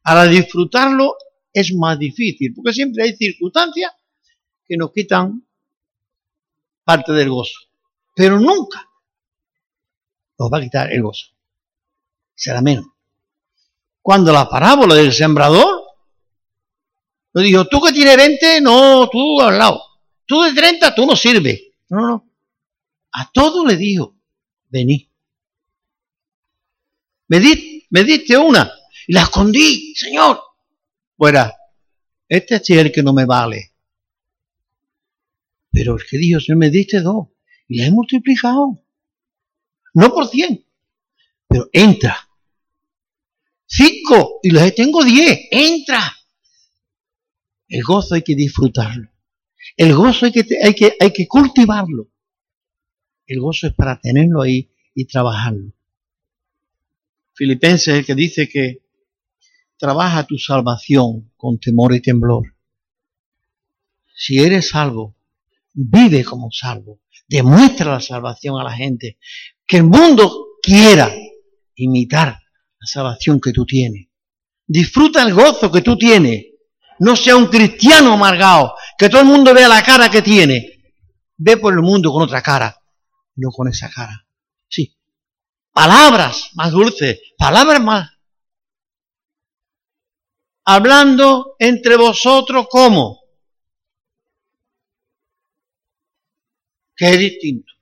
[0.04, 1.16] Ahora disfrutarlo
[1.52, 3.92] es más difícil, porque siempre hay circunstancias
[4.66, 5.44] que nos quitan
[6.90, 7.59] parte del gozo,
[8.14, 8.85] pero nunca
[10.38, 11.26] nos va a quitar el gozo.
[12.35, 12.87] Será menos.
[14.03, 15.85] Cuando la parábola del sembrador,
[17.33, 19.81] lo dijo, tú que tienes 20, no, tú al lado.
[20.26, 21.61] Tú de 30, tú no sirves.
[21.90, 22.31] No, no.
[23.12, 24.16] A todo le dijo,
[24.68, 25.09] vení.
[27.29, 27.40] Me,
[27.90, 28.72] me diste una
[29.07, 30.40] y la escondí, Señor
[31.20, 31.55] fuera,
[32.26, 33.69] este es el que no me vale.
[35.70, 37.28] Pero el que Señor, me diste dos
[37.68, 38.83] y las he multiplicado.
[39.94, 40.64] No por cien,
[41.48, 42.16] pero entra.
[43.66, 46.16] Cinco y los tengo diez, entra.
[47.68, 49.11] El gozo hay que disfrutarlo.
[49.76, 52.11] El gozo hay que, hay que, hay que cultivarlo.
[53.26, 55.72] El gozo es para tenerlo ahí y trabajarlo.
[57.35, 58.83] Filipenses es el que dice que
[59.76, 62.54] trabaja tu salvación con temor y temblor.
[64.14, 65.16] Si eres salvo,
[65.81, 67.01] vive como salvo.
[67.27, 69.19] Demuestra la salvación a la gente.
[69.66, 71.12] Que el mundo quiera
[71.77, 74.09] imitar la salvación que tú tienes.
[74.66, 76.47] Disfruta el gozo que tú tienes.
[76.99, 80.83] No sea un cristiano amargado, que todo el mundo vea la cara que tiene.
[81.38, 82.77] Ve por el mundo con otra cara,
[83.37, 84.27] no con esa cara.
[84.69, 84.95] Sí.
[85.73, 88.11] Palabras más dulces, palabras más.
[90.66, 93.19] Hablando entre vosotros como.
[97.00, 97.72] Que es distinto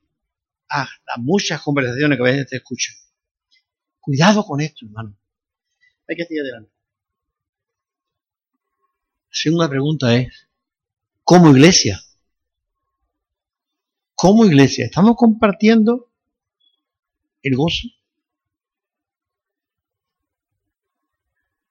[0.69, 2.95] a las muchas conversaciones que a veces te escuchan.
[3.99, 5.13] Cuidado con esto, hermano.
[6.07, 6.71] Hay que seguir adelante.
[9.27, 10.47] La segunda pregunta es,
[11.25, 12.01] ¿cómo iglesia?
[14.15, 14.85] ¿Cómo iglesia?
[14.85, 16.09] ¿Estamos compartiendo
[17.41, 17.89] el gozo?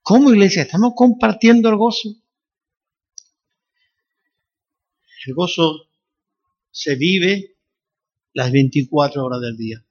[0.03, 0.65] ¿Cómo iglesia?
[0.65, 2.11] ¿Estamos compartiendo el gozo?
[5.27, 5.88] El gozo
[6.71, 7.57] se vive
[8.33, 9.85] las 24 horas del día.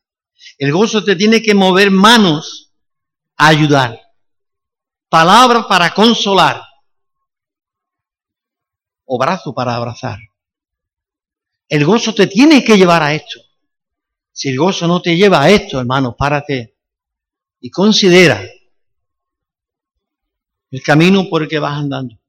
[0.57, 2.73] El gozo te tiene que mover manos
[3.35, 3.99] a ayudar,
[5.09, 6.61] palabras para consolar
[9.05, 10.19] o brazos para abrazar.
[11.69, 13.39] El gozo te tiene que llevar a esto.
[14.31, 16.77] Si el gozo no te lleva a esto, hermano, párate
[17.59, 18.41] y considera
[20.69, 22.19] el camino por el que vas andando.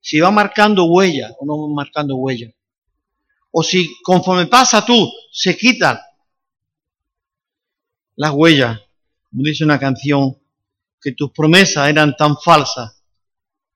[0.00, 2.50] Si va marcando huella o no va marcando huella.
[3.50, 5.98] O si conforme pasa tú se quitan
[8.16, 8.78] las huellas,
[9.30, 10.36] como dice una canción,
[11.00, 13.02] que tus promesas eran tan falsas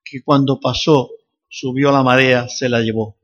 [0.05, 1.11] que cuando pasó,
[1.49, 3.17] subió la marea, se la llevó.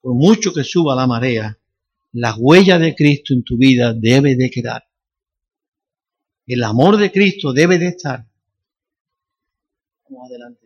[0.00, 1.58] Por mucho que suba la marea,
[2.12, 4.88] la huella de Cristo en tu vida debe de quedar.
[6.46, 8.24] El amor de Cristo debe de estar.
[10.08, 10.65] Vamos adelante.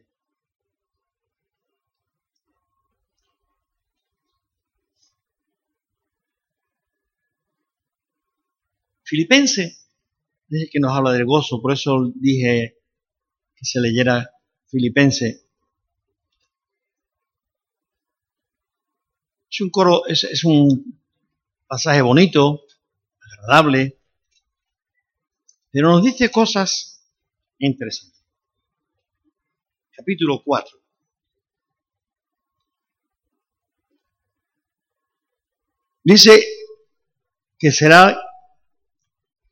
[9.10, 9.76] Filipense,
[10.46, 12.76] dice que nos habla del gozo, por eso dije
[13.56, 14.30] que se leyera
[14.68, 15.48] Filipense.
[19.50, 21.02] Es un coro, es, es un
[21.66, 22.62] pasaje bonito,
[23.20, 23.98] agradable,
[25.72, 27.04] pero nos dice cosas
[27.58, 28.24] interesantes.
[29.90, 30.78] Capítulo 4.
[36.04, 36.44] Dice
[37.58, 38.29] que será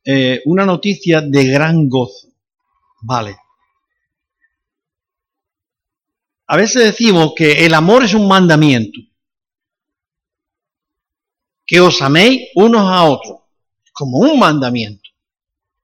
[0.03, 2.29] eh, una noticia de gran gozo.
[3.01, 3.37] Vale.
[6.47, 8.99] A veces decimos que el amor es un mandamiento.
[11.65, 13.39] Que os améis unos a otros.
[13.93, 15.09] Como un mandamiento.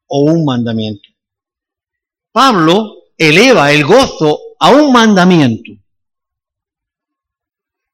[0.07, 1.07] O un mandamiento.
[2.31, 5.71] Pablo eleva el gozo a un mandamiento.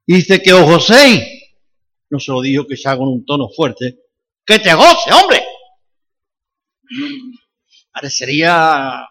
[0.07, 1.21] Dice que os gocéis.
[2.09, 3.99] No se lo dijo que sea con un tono fuerte.
[4.45, 5.50] Que te goce, hombre
[7.91, 9.07] parecería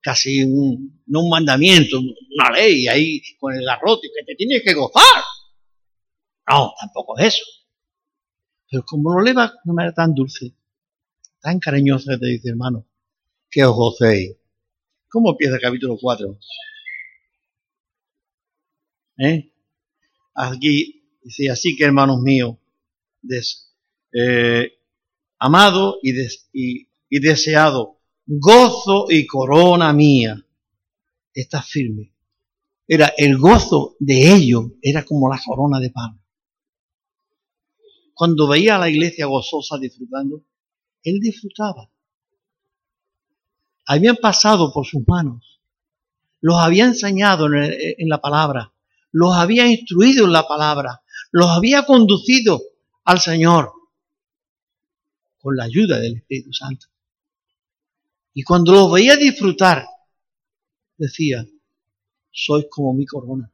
[0.00, 4.74] casi un, no un mandamiento, una ley ahí con el garrote que te tienes que
[4.74, 5.02] gozar.
[6.48, 7.44] No, tampoco es eso.
[8.70, 10.54] Pero como lo leva de una manera tan dulce,
[11.40, 12.86] tan cariñosa te dice, hermano,
[13.50, 14.36] que os gocéis.
[15.08, 16.38] ¿Cómo empieza el capítulo 4?
[19.18, 19.52] ¿Eh?
[20.34, 22.56] Aquí dice, así que hermanos míos,
[24.12, 24.72] eh,
[25.38, 30.44] amado y, des, y y deseado, gozo y corona mía,
[31.32, 32.12] está firme.
[32.88, 36.20] Era el gozo de ellos, era como la corona de Pablo.
[38.14, 40.42] Cuando veía a la iglesia gozosa disfrutando,
[41.02, 41.90] él disfrutaba.
[43.86, 45.60] Habían pasado por sus manos,
[46.40, 48.72] los había enseñado en la palabra,
[49.12, 52.60] los había instruido en la palabra, los había conducido
[53.04, 53.72] al Señor
[55.38, 56.86] con la ayuda del Espíritu Santo.
[58.38, 59.86] Y cuando lo veía disfrutar,
[60.98, 61.46] decía,
[62.30, 63.50] sois como mi corona.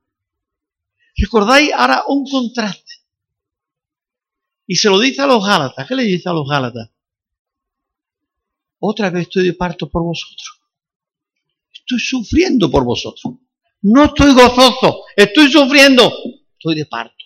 [1.16, 2.94] ¿Recordáis ahora un contraste?
[4.66, 5.86] Y se lo dice a los Gálatas.
[5.86, 6.90] ¿Qué le dice a los Gálatas?
[8.80, 10.60] Otra vez estoy de parto por vosotros.
[11.72, 13.34] Estoy sufriendo por vosotros.
[13.82, 16.12] No estoy gozoso, estoy sufriendo,
[16.54, 17.24] estoy de parto.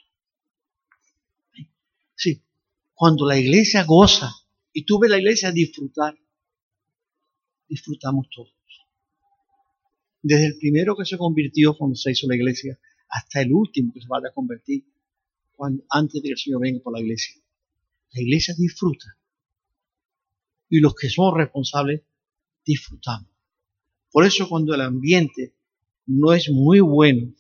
[2.15, 2.43] Sí,
[2.93, 4.31] cuando la iglesia goza
[4.75, 6.19] y tú ves la iglesia disfrutar,
[7.69, 8.55] disfrutamos todos.
[10.23, 14.01] Desde el primero que se convirtió cuando se hizo la iglesia hasta el último que
[14.01, 14.85] se va a convertir
[15.91, 17.41] antes de que el Señor venga por la iglesia.
[18.13, 19.17] La iglesia disfruta.
[20.69, 22.03] Y los que somos responsables
[22.65, 23.31] disfrutamos.
[24.11, 25.55] Por eso cuando el ambiente
[26.07, 27.33] no es muy bueno,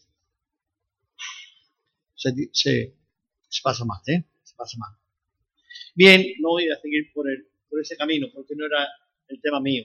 [2.14, 2.94] se, se,
[3.62, 4.24] pasa mal, ¿eh?
[4.42, 4.90] Se pasa mal.
[5.94, 8.86] Bien, no voy a seguir por, el, por ese camino porque no era
[9.28, 9.84] el tema mío.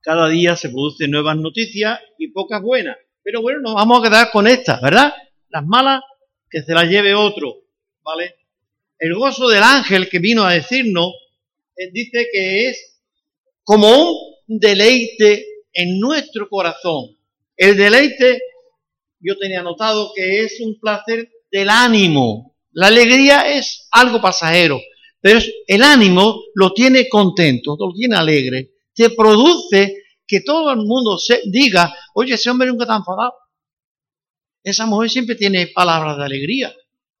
[0.00, 2.96] Cada día se producen nuevas noticias y pocas buenas.
[3.22, 5.12] Pero bueno, nos vamos a quedar con estas, ¿verdad?
[5.50, 6.02] Las malas,
[6.48, 7.56] que se las lleve otro,
[8.02, 8.36] ¿vale?
[8.98, 11.12] El gozo del ángel que vino a decirnos,
[11.76, 13.00] eh, dice que es
[13.62, 14.12] como
[14.48, 17.16] un deleite en nuestro corazón.
[17.56, 18.40] El deleite,
[19.20, 22.56] yo tenía notado que es un placer del ánimo.
[22.72, 24.80] La alegría es algo pasajero,
[25.20, 31.18] pero el ánimo lo tiene contento, lo tiene alegre, te produce que todo el mundo
[31.18, 33.32] se diga, oye, ese hombre nunca está enfadado.
[34.64, 36.74] Esa mujer siempre tiene palabras de alegría,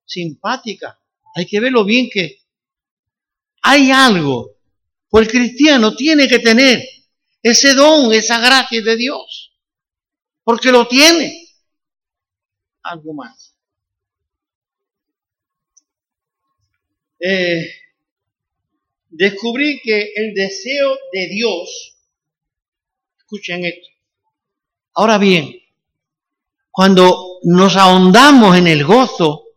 [0.04, 1.00] simpática.
[1.36, 2.40] Hay que verlo bien que
[3.62, 4.56] hay algo.
[5.08, 6.82] Pues el cristiano tiene que tener
[7.40, 9.56] ese don, esa gracia de Dios.
[10.42, 11.46] Porque lo tiene.
[12.82, 13.54] Algo más.
[17.20, 17.70] Eh,
[19.18, 21.98] descubrí que el deseo de Dios
[23.30, 23.86] Escuchen esto.
[24.94, 25.54] Ahora bien,
[26.70, 29.48] cuando nos ahondamos en el gozo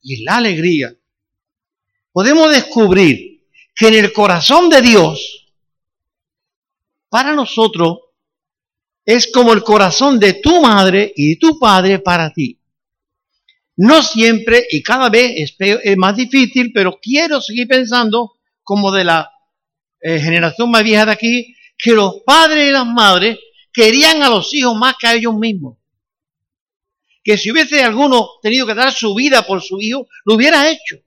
[0.00, 0.96] y en la alegría,
[2.10, 3.44] podemos descubrir
[3.76, 5.46] que en el corazón de Dios,
[7.10, 7.98] para nosotros,
[9.04, 12.58] es como el corazón de tu madre y de tu padre para ti.
[13.76, 18.37] No siempre y cada vez es, más difícil, pero quiero seguir pensando
[18.68, 19.32] como de la
[19.98, 23.38] eh, generación más vieja de aquí, que los padres y las madres
[23.72, 25.78] querían a los hijos más que a ellos mismos.
[27.24, 30.98] Que si hubiese alguno tenido que dar su vida por su hijo, lo hubiera hecho.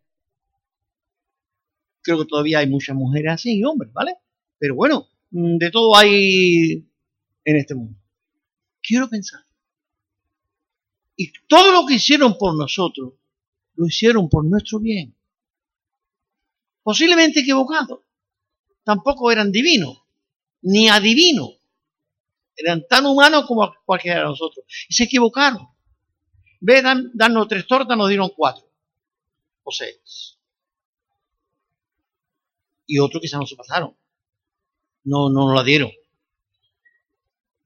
[2.02, 4.16] Creo que todavía hay muchas mujeres así y hombres, ¿vale?
[4.58, 6.84] Pero bueno, mm, de todo hay
[7.46, 7.96] en este mundo.
[8.82, 9.42] Quiero pensar.
[11.16, 13.14] Y todo lo que hicieron por nosotros,
[13.76, 15.16] lo hicieron por nuestro bien.
[16.84, 18.04] Posiblemente equivocado.
[18.84, 20.02] Tampoco eran divinos
[20.62, 21.50] ni adivino.
[22.56, 24.66] Eran tan humanos como cualquiera de nosotros.
[24.90, 25.68] Y se equivocaron.
[26.60, 28.64] Ve, dan, darnos tres tortas, nos dieron cuatro.
[29.64, 30.38] O seis.
[32.86, 33.96] Y otros quizás no se pasaron.
[35.04, 35.92] No, no nos la dieron.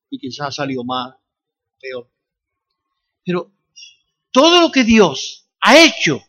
[0.10, 1.15] Y quizás salió más
[1.82, 2.10] peor.
[3.25, 3.51] Pero
[4.32, 6.21] todo lo que Dios ha hecho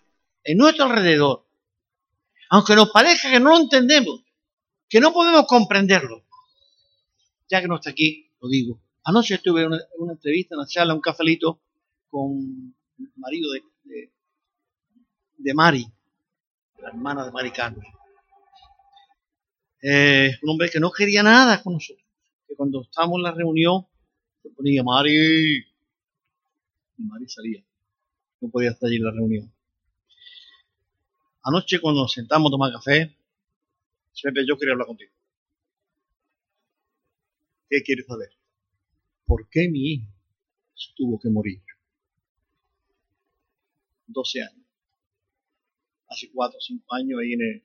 [0.42, 1.45] en nuestro alrededor,
[2.50, 4.22] aunque nos parezca que no lo entendemos,
[4.88, 6.24] que no podemos comprenderlo,
[7.48, 8.80] ya que no está aquí, lo digo.
[9.04, 11.60] Anoche estuve en una, entrevista, en una charla, un cafelito
[12.08, 14.10] con el marido de,
[15.38, 15.86] de, Mari,
[16.80, 17.84] la hermana de Mari Carlos.
[19.82, 22.04] Eh, un hombre que no quería nada con nosotros.
[22.48, 23.86] Que cuando estábamos en la reunión,
[24.42, 25.60] se ponía Mari.
[26.98, 27.62] Y Mari salía.
[28.40, 29.55] No podía estar allí en la reunión.
[31.46, 33.16] Anoche cuando nos sentamos a tomar café,
[34.12, 35.12] siempre yo quería hablar contigo.
[37.70, 38.30] ¿Qué quieres saber?
[39.26, 40.06] ¿Por qué mi hijo
[40.96, 41.62] tuvo que morir?
[44.08, 44.66] 12 años.
[46.08, 47.64] Hace 4 o 5 años ahí en,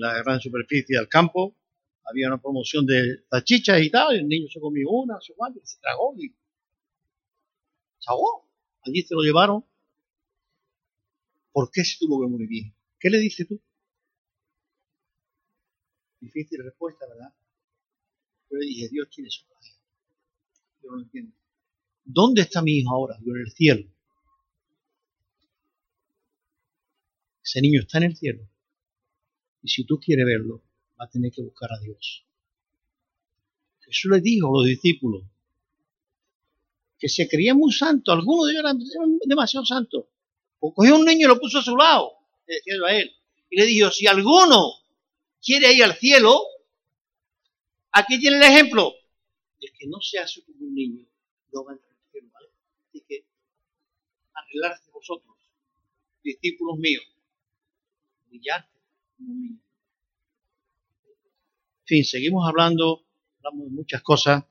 [0.00, 1.56] la gran superficie del campo
[2.04, 6.14] había una promoción de tachichas y tal, el niño se comió una, se se tragó
[6.18, 6.30] y
[8.00, 8.48] se ahogó.
[8.84, 9.64] Allí se lo llevaron.
[11.52, 12.72] ¿Por qué se tuvo que morir?
[12.98, 13.60] ¿Qué le dices tú?
[16.20, 17.34] Difícil respuesta, ¿verdad?
[18.50, 19.60] Yo le dije, Dios tiene su plan.
[20.82, 21.34] Yo no entiendo.
[22.04, 23.18] ¿Dónde está mi hijo ahora?
[23.24, 23.88] Yo en el cielo.
[27.42, 28.48] Ese niño está en el cielo.
[29.62, 30.62] Y si tú quieres verlo,
[31.00, 32.24] va a tener que buscar a Dios.
[33.80, 35.24] Jesús le dijo a los discípulos
[36.98, 40.06] que se creían muy santos, algunos de ellos eran demasiado santos.
[40.70, 42.12] Cogió un niño y lo puso a su lado,
[42.46, 43.12] le decía a él,
[43.50, 44.74] y le dijo, si alguno
[45.40, 46.40] quiere ir al cielo,
[47.92, 48.94] Aquí tiene el ejemplo.
[49.60, 51.06] El que no se hace como un niño
[51.52, 52.48] no va a entrar en ¿vale?
[52.88, 53.26] Así que
[54.32, 55.36] arreglarse vosotros,
[56.24, 57.04] discípulos míos,
[58.26, 58.80] brillante
[59.16, 59.60] como un niño.
[61.80, 63.04] En fin, seguimos hablando,
[63.38, 64.42] hablamos de muchas cosas.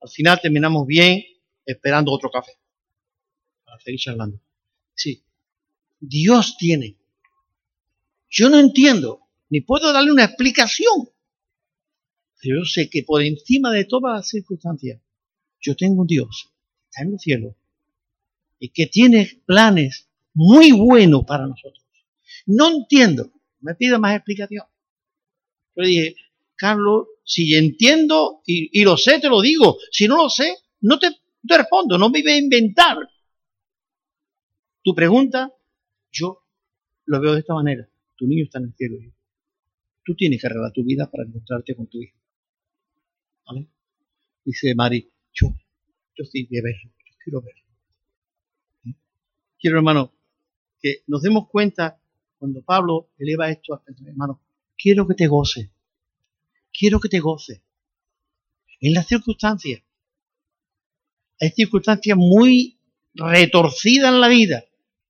[0.00, 1.24] Al final terminamos bien
[1.64, 2.52] esperando otro café
[3.64, 4.38] para seguir charlando.
[4.94, 5.24] Sí,
[6.00, 6.98] Dios tiene.
[8.28, 11.08] Yo no entiendo, ni puedo darle una explicación,
[12.40, 15.00] pero yo sé que por encima de todas las circunstancias,
[15.60, 16.50] yo tengo un Dios
[16.90, 17.56] está en el cielo
[18.58, 21.84] y que tiene planes muy buenos para nosotros.
[22.46, 24.64] No entiendo, me pide más explicación.
[25.76, 26.16] Yo dije,
[26.56, 29.78] Carlos, si entiendo y, lo sé, te lo digo.
[29.90, 31.10] Si no lo sé, no te,
[31.46, 32.96] te respondo, no me voy a inventar.
[34.84, 35.50] Tu pregunta,
[36.12, 36.44] yo
[37.06, 37.88] lo veo de esta manera.
[38.16, 38.98] Tu niño está en el cielo.
[40.04, 42.18] Tú tienes que arreglar tu vida para encontrarte con tu hijo.
[43.46, 43.68] ¿Vale?
[44.44, 45.48] Dice Mari, yo,
[46.14, 47.64] yo sí quiero verlo, yo quiero verlo.
[49.58, 50.12] Quiero, hermano,
[50.78, 51.98] que nos demos cuenta
[52.36, 54.42] cuando Pablo eleva esto a hermano,
[54.76, 55.72] quiero que te goce,
[56.70, 57.64] quiero que te goce.
[58.80, 59.82] En las circunstancias,
[61.40, 62.78] hay circunstancias muy
[63.14, 64.64] retorcidas en la vida.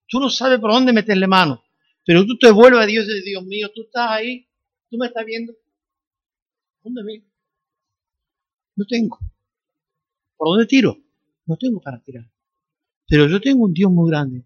[0.08, 1.64] Tú no sabes por dónde meterle mano,
[2.04, 4.46] pero tú te vuelves a Dios y dices, Dios mío, tú estás ahí,
[4.90, 5.54] tú me estás viendo.
[6.82, 7.24] ¿Dónde me?
[8.76, 9.18] No tengo.
[10.36, 10.98] ¿Por dónde tiro?
[11.46, 12.28] No tengo para tirar.
[13.06, 14.44] Pero yo tengo un Dios muy grande.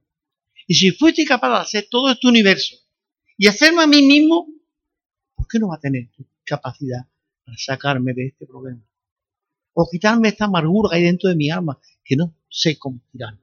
[0.66, 2.76] Y si fuiste capaz de hacer todo este universo
[3.36, 4.46] y hacerme a mí mismo,
[5.34, 6.08] ¿por qué no va a tener
[6.44, 7.06] capacidad
[7.44, 8.84] para sacarme de este problema?
[9.72, 13.40] O quitarme esta amargura que hay dentro de mi alma, que no sé cómo tirarla.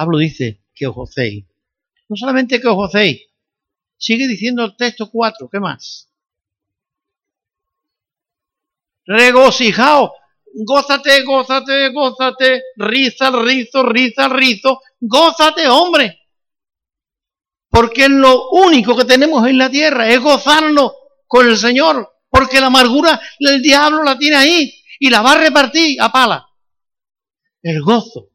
[0.00, 1.44] Hablo dice que os gocéis.
[2.08, 3.20] No solamente que os gocéis,
[3.96, 6.08] sigue diciendo el texto 4, ¿qué más?
[9.04, 10.12] Regocijaos
[10.54, 16.20] gózate, gózate, gózate, riza el rizo, riza el rizo, gózate, hombre.
[17.68, 20.92] Porque lo único que tenemos en la tierra es gozarnos
[21.26, 25.38] con el Señor, porque la amargura del diablo la tiene ahí y la va a
[25.38, 26.46] repartir a pala.
[27.62, 28.27] El gozo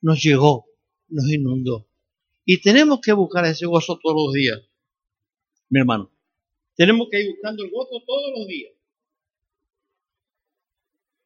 [0.00, 0.66] nos llegó,
[1.08, 1.88] nos inundó.
[2.44, 4.60] Y tenemos que buscar ese gozo todos los días,
[5.68, 6.10] mi hermano.
[6.74, 8.72] Tenemos que ir buscando el gozo todos los días.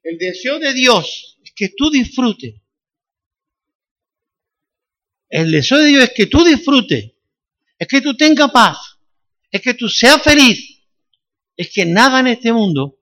[0.03, 2.61] El deseo de Dios es que tú disfrutes.
[5.29, 7.13] El deseo de Dios es que tú disfrutes.
[7.79, 8.99] Es que tú tengas paz.
[9.51, 10.83] Es que tú seas feliz.
[11.57, 12.99] Es que nada en este mundo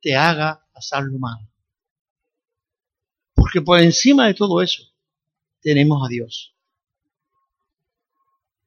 [0.00, 1.38] te haga pasarlo mal.
[3.46, 4.82] Porque por encima de todo eso
[5.60, 6.52] tenemos a Dios.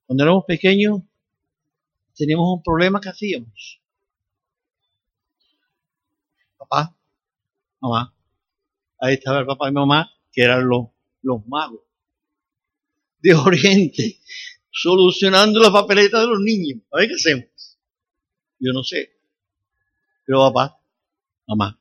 [0.05, 1.01] Cuando éramos pequeños
[2.15, 3.81] teníamos un problema que hacíamos.
[6.57, 6.95] Papá,
[7.81, 8.15] mamá.
[9.01, 10.87] Ahí estaba el papá y mamá, que eran los,
[11.23, 11.81] los magos
[13.19, 14.21] de Oriente,
[14.71, 16.83] solucionando la papeleta de los niños.
[16.93, 17.77] A ver qué hacemos.
[18.59, 19.11] Yo no sé.
[20.23, 20.81] Pero papá,
[21.45, 21.77] mamá.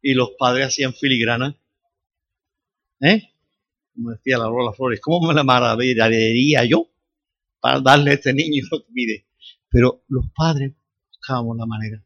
[0.00, 1.58] Y los padres hacían filigrana.
[3.02, 3.20] ¿Eh?
[3.94, 6.88] Como decía la Rola Flores, ¿cómo me la maravillaría yo
[7.60, 9.26] para darle a este niño lo que pide?
[9.68, 10.72] Pero los padres
[11.08, 12.04] buscábamos la manera,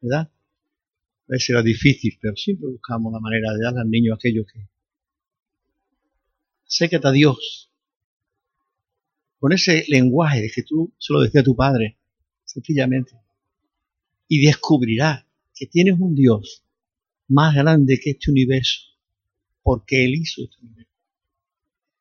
[0.00, 0.30] ¿verdad?
[0.30, 4.68] A veces era difícil, pero siempre buscamos la manera de darle al niño aquello que...
[6.64, 7.70] Sécate a Dios.
[9.38, 11.98] Con ese lenguaje de que tú se lo decía a tu padre,
[12.44, 13.12] sencillamente.
[14.28, 16.64] Y descubrirás que tienes un Dios
[17.28, 18.91] más grande que este universo,
[19.62, 20.58] porque Él hizo este.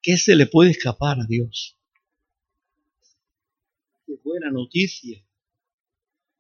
[0.02, 1.78] ¿Qué se le puede escapar a Dios?
[4.06, 5.24] Qué buena noticia.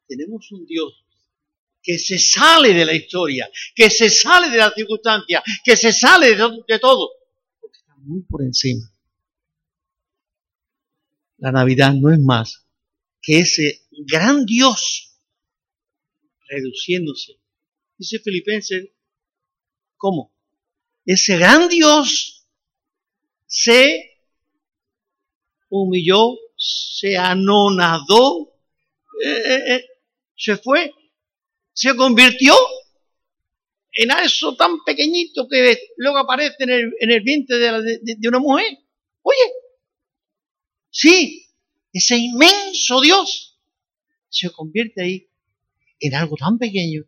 [0.07, 1.05] Tenemos un Dios
[1.81, 6.35] que se sale de la historia, que se sale de las circunstancias, que se sale
[6.35, 7.09] de, todo,
[7.59, 8.91] porque está muy por encima.
[11.37, 12.67] La Navidad no es más
[13.21, 15.17] que ese gran Dios
[16.47, 17.39] reduciéndose.
[17.97, 18.89] Dice Filipenses,
[19.97, 20.33] ¿cómo?
[21.05, 22.45] Ese gran Dios
[23.47, 24.19] se
[25.69, 28.53] humilló, se anonadó,
[29.23, 29.85] eh, eh, eh,
[30.35, 30.93] se fue
[31.73, 32.53] se convirtió
[33.93, 38.39] en eso tan pequeñito que luego aparece en el, en el vientre de, de, una
[38.39, 38.77] mujer.
[39.21, 39.51] Oye,
[40.89, 41.45] sí,
[41.91, 43.59] ese inmenso Dios
[44.29, 45.27] se convierte ahí
[45.99, 47.03] en algo tan pequeño,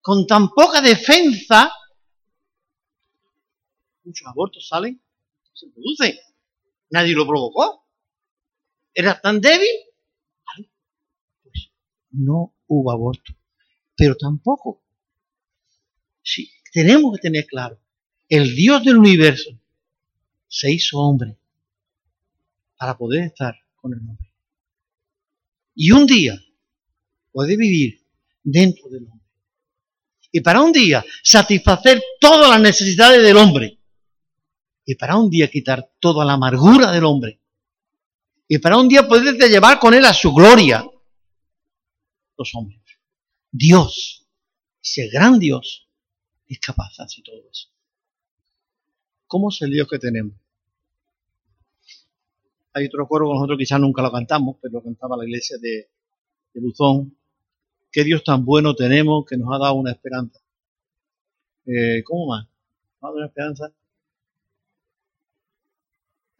[0.00, 1.72] con tan poca defensa.
[4.04, 5.00] Muchos abortos salen,
[5.52, 6.16] se producen.
[6.90, 7.86] Nadie lo provocó.
[8.94, 9.68] Era tan débil.
[11.42, 11.70] Pues
[12.10, 13.32] no hubo aborto.
[13.96, 14.82] Pero tampoco,
[16.22, 17.80] si tenemos que tener claro,
[18.28, 19.50] el Dios del universo
[20.48, 21.38] se hizo hombre
[22.76, 24.32] para poder estar con el hombre.
[25.74, 26.42] Y un día
[27.30, 28.04] puede vivir
[28.42, 29.26] dentro del hombre.
[30.30, 33.81] Y para un día satisfacer todas las necesidades del hombre.
[34.84, 37.40] Y para un día quitar toda la amargura del hombre.
[38.48, 40.84] Y para un día poderte llevar con él a su gloria.
[42.36, 42.80] Los hombres.
[43.50, 44.26] Dios,
[44.82, 45.88] ese gran Dios,
[46.48, 47.68] es capaz de hacer todo eso.
[49.26, 50.34] ¿Cómo es el Dios que tenemos?
[52.74, 55.88] Hay otro coro que nosotros quizás nunca lo cantamos, pero lo cantaba la iglesia de,
[56.52, 57.16] de Buzón.
[57.90, 60.40] Qué Dios tan bueno tenemos que nos ha dado una esperanza.
[61.66, 62.46] Eh, ¿Cómo más?
[62.46, 63.72] ¿Nos ha dado una esperanza?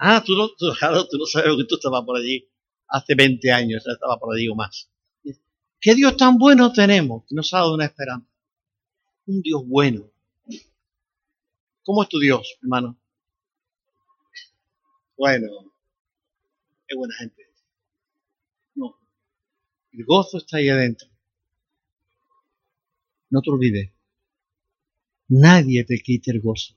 [0.04, 2.44] Ah, tú no, no sabes que tú estabas por allí
[2.88, 4.90] hace 20 años, estaba por allí o más.
[5.80, 8.28] ¿Qué Dios tan bueno tenemos que nos ha dado una esperanza?
[9.26, 10.10] Un Dios bueno.
[11.84, 12.98] ¿Cómo es tu Dios, hermano?
[15.16, 15.46] Bueno,
[16.88, 17.46] es buena gente.
[18.74, 18.98] No.
[19.92, 21.06] El gozo está ahí adentro.
[23.30, 23.92] No te olvides.
[25.28, 26.74] Nadie te quite el gozo.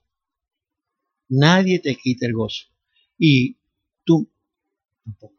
[1.30, 2.75] Nadie te quite el gozo.
[3.18, 3.58] Y
[4.04, 4.30] tú
[5.04, 5.36] tampoco.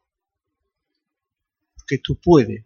[1.75, 2.65] Porque tú puedes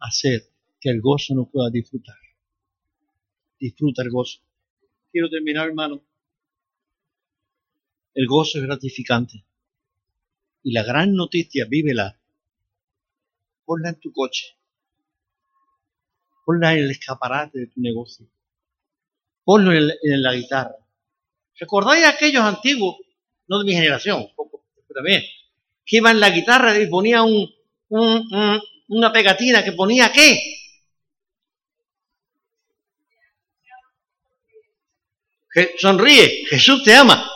[0.00, 0.50] hacer
[0.80, 2.16] que el gozo no pueda disfrutar.
[3.58, 4.40] Disfruta el gozo.
[5.10, 6.02] Quiero terminar, hermano.
[8.14, 9.44] El gozo es gratificante.
[10.62, 12.18] Y la gran noticia, vívela.
[13.64, 14.56] Ponla en tu coche.
[16.44, 18.26] Ponla en el escaparate de tu negocio.
[19.44, 20.76] Ponlo en, la guitarra.
[21.58, 22.96] ¿Recordáis a aquellos antiguos,
[23.48, 24.28] no de mi generación,
[24.94, 25.22] también,
[25.84, 27.50] que iban en la guitarra y ponía un,
[27.88, 30.38] una pegatina que ponía qué?
[35.76, 37.30] sonríe, Jesús te ama.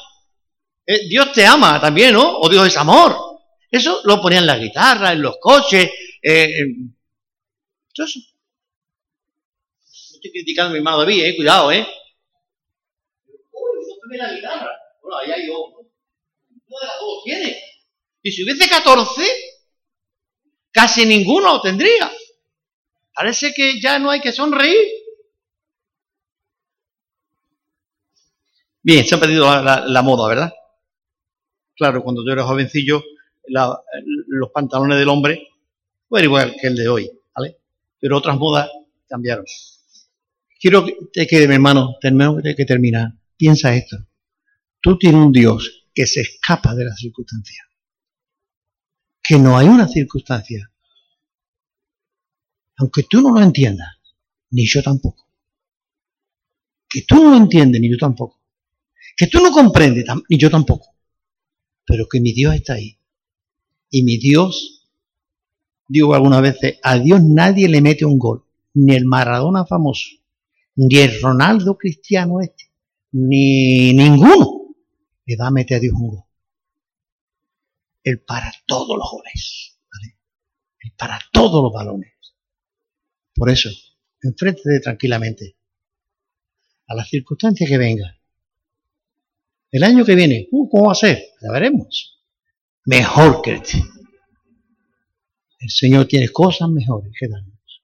[0.86, 2.38] Eh, Dios te ama también, ¿no?
[2.38, 3.16] O Dios es amor.
[3.70, 5.90] Eso lo ponían en las guitarras, en los coches,
[6.22, 6.64] eh.
[7.92, 11.86] Estoy criticando a mi hermano David, eh, cuidado, ¿eh?
[13.26, 14.70] Uy, te la guitarra.
[15.02, 15.48] Bueno, ahí hay
[16.68, 17.56] No de las dos tiene.
[18.22, 19.22] Y si hubiese 14,
[20.72, 22.10] casi ninguno lo tendría.
[23.14, 24.86] Parece que ya no hay que sonreír.
[28.82, 30.52] Bien, se ha perdido la moda, ¿verdad?
[31.76, 33.02] Claro, cuando yo era jovencillo,
[33.46, 35.48] los pantalones del hombre
[36.08, 37.58] fueron igual que el de hoy, ¿vale?
[38.00, 38.70] Pero otras modas
[39.08, 39.44] cambiaron.
[40.58, 43.12] Quiero que, que mi hermano, tenemos que terminar.
[43.36, 43.96] Piensa esto.
[44.80, 47.66] Tú tienes un Dios que se escapa de las circunstancias.
[49.20, 50.70] Que no hay una circunstancia.
[52.76, 53.88] Aunque tú no lo entiendas,
[54.51, 55.26] ni yo tampoco.
[56.88, 58.40] Que tú no lo entiendes, ni yo tampoco.
[59.16, 60.97] Que tú no comprendes, ni yo tampoco
[61.86, 62.99] pero que mi Dios está ahí.
[63.88, 64.90] Y mi Dios,
[65.88, 68.44] digo algunas veces, a Dios nadie le mete un gol,
[68.74, 70.09] ni el Maradona famoso,
[70.74, 72.64] ni el Ronaldo cristiano este,
[73.12, 74.55] ni ninguno
[75.26, 76.24] le va a Dios gol.
[78.02, 80.18] Él para todos los goles, ¿vale?
[80.80, 82.12] Él para todos los balones.
[83.34, 83.68] Por eso,
[84.22, 85.56] enfréntate tranquilamente
[86.86, 88.16] a las circunstancias que vengan
[89.76, 91.22] el año que viene, uh, ¿cómo va a ser?
[91.42, 92.18] Ya veremos.
[92.86, 93.78] Mejor que este.
[95.58, 97.82] El Señor tiene cosas mejores que darnos.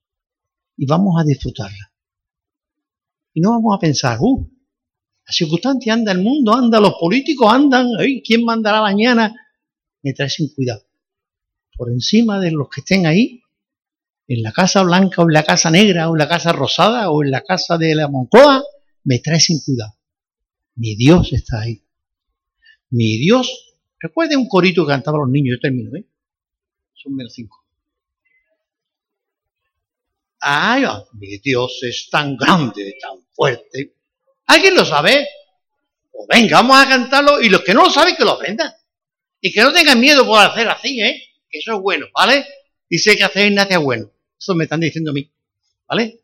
[0.76, 1.90] Y vamos a disfrutarlas.
[3.34, 4.48] Y no vamos a pensar, uh,
[5.26, 7.88] la circunstancia anda el mundo, anda los políticos, andan,
[8.24, 9.34] ¿quién mandará mañana?
[10.02, 10.84] Me trae sin cuidado.
[11.76, 13.42] Por encima de los que estén ahí,
[14.28, 17.22] en la casa blanca o en la casa negra o en la casa rosada o
[17.22, 18.64] en la casa de la Moncloa,
[19.04, 19.94] me trae sin cuidado.
[20.74, 21.82] Mi Dios está ahí.
[22.90, 23.76] Mi Dios.
[24.00, 25.56] Recuerden un corito que cantaban los niños.
[25.56, 26.06] Yo termino, ¿eh?
[26.94, 27.64] Son menos cinco.
[30.40, 33.96] Ay, mi Dios es tan grande, tan fuerte.
[34.52, 35.26] ¿Alguien lo sabe?
[36.10, 38.70] Pues venga, vamos a cantarlo y los que no lo saben que lo aprendan.
[39.40, 41.22] Y que no tengan miedo por hacer así, ¿eh?
[41.48, 42.46] Que eso es bueno, ¿vale?
[42.88, 44.10] Dice que hacer nada es bueno.
[44.38, 45.30] Eso me están diciendo a mí,
[45.88, 46.18] ¿vale?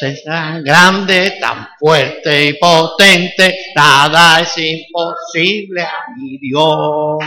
[0.00, 7.18] es tan grande, tan fuerte y potente, nada es imposible a mi Dios.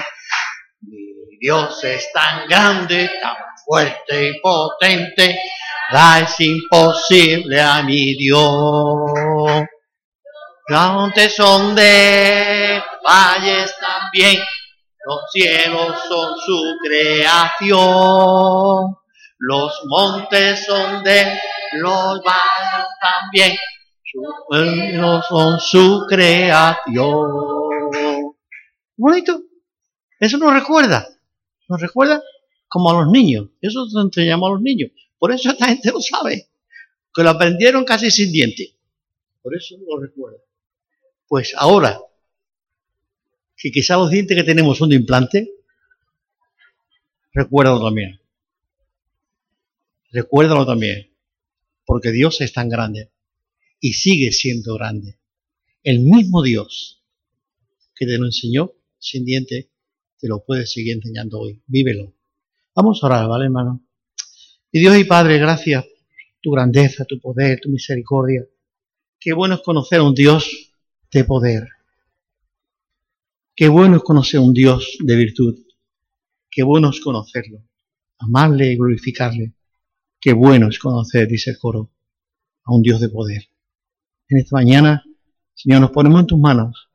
[0.82, 3.36] Mi Dios es tan grande, tan
[3.66, 5.40] fuerte y potente,
[5.94, 9.68] nada es imposible a mi Dios.
[10.70, 14.44] Montes son de valles también,
[15.06, 17.78] los cielos son su creación.
[19.40, 21.40] Los montes son de
[21.74, 23.58] los valles también,
[24.52, 27.06] ellos son su creación.
[28.98, 29.44] Bonito.
[30.20, 31.08] Eso nos recuerda.
[31.70, 32.22] Nos recuerda
[32.68, 33.50] como a los niños.
[33.62, 34.92] Eso te enseñamos a los niños.
[35.18, 36.50] Por eso esta gente lo sabe.
[37.14, 38.74] que lo aprendieron casi sin dientes.
[39.42, 40.47] Por eso lo recuerdo.
[41.28, 42.00] Pues ahora,
[43.56, 45.50] si quizá los dientes que tenemos son de implante,
[47.34, 48.20] recuérdalo también.
[50.12, 51.12] Recuérdalo también.
[51.86, 53.12] Porque Dios es tan grande
[53.80, 55.20] y sigue siendo grande.
[55.84, 57.04] El mismo Dios
[57.96, 59.68] que te lo enseñó sin dientes,
[60.20, 61.62] te lo puede seguir enseñando hoy.
[61.68, 62.14] Vívelo.
[62.76, 63.84] Vamos a orar, ¿vale, hermano?
[64.72, 65.86] Y Dios y Padre, gracias
[66.42, 68.46] tu grandeza, tu poder, tu misericordia.
[69.20, 70.67] Qué bueno es conocer a un Dios
[71.18, 71.68] de poder.
[73.56, 75.56] Qué bueno es conocer un Dios de virtud.
[76.50, 77.64] Qué bueno es conocerlo,
[78.20, 79.56] amarle y glorificarle.
[80.20, 81.92] Qué bueno es conocer, dice el coro,
[82.64, 83.44] a un Dios de poder.
[84.30, 85.04] En esta mañana,
[85.56, 86.90] Señor, nos ponemos en tus manos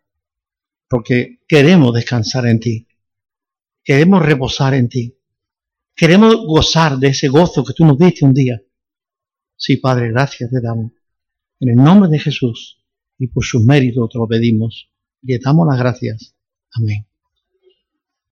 [0.89, 2.87] porque queremos descansar en ti.
[3.83, 5.19] Queremos reposar en ti.
[5.97, 8.63] Queremos gozar de ese gozo que tú nos diste un día.
[9.57, 10.93] Sí, Padre, gracias te damos.
[11.59, 12.82] En el nombre de Jesús
[13.23, 14.91] y por sus méritos te lo pedimos.
[15.23, 16.35] Y le damos las gracias.
[16.73, 17.07] Amén.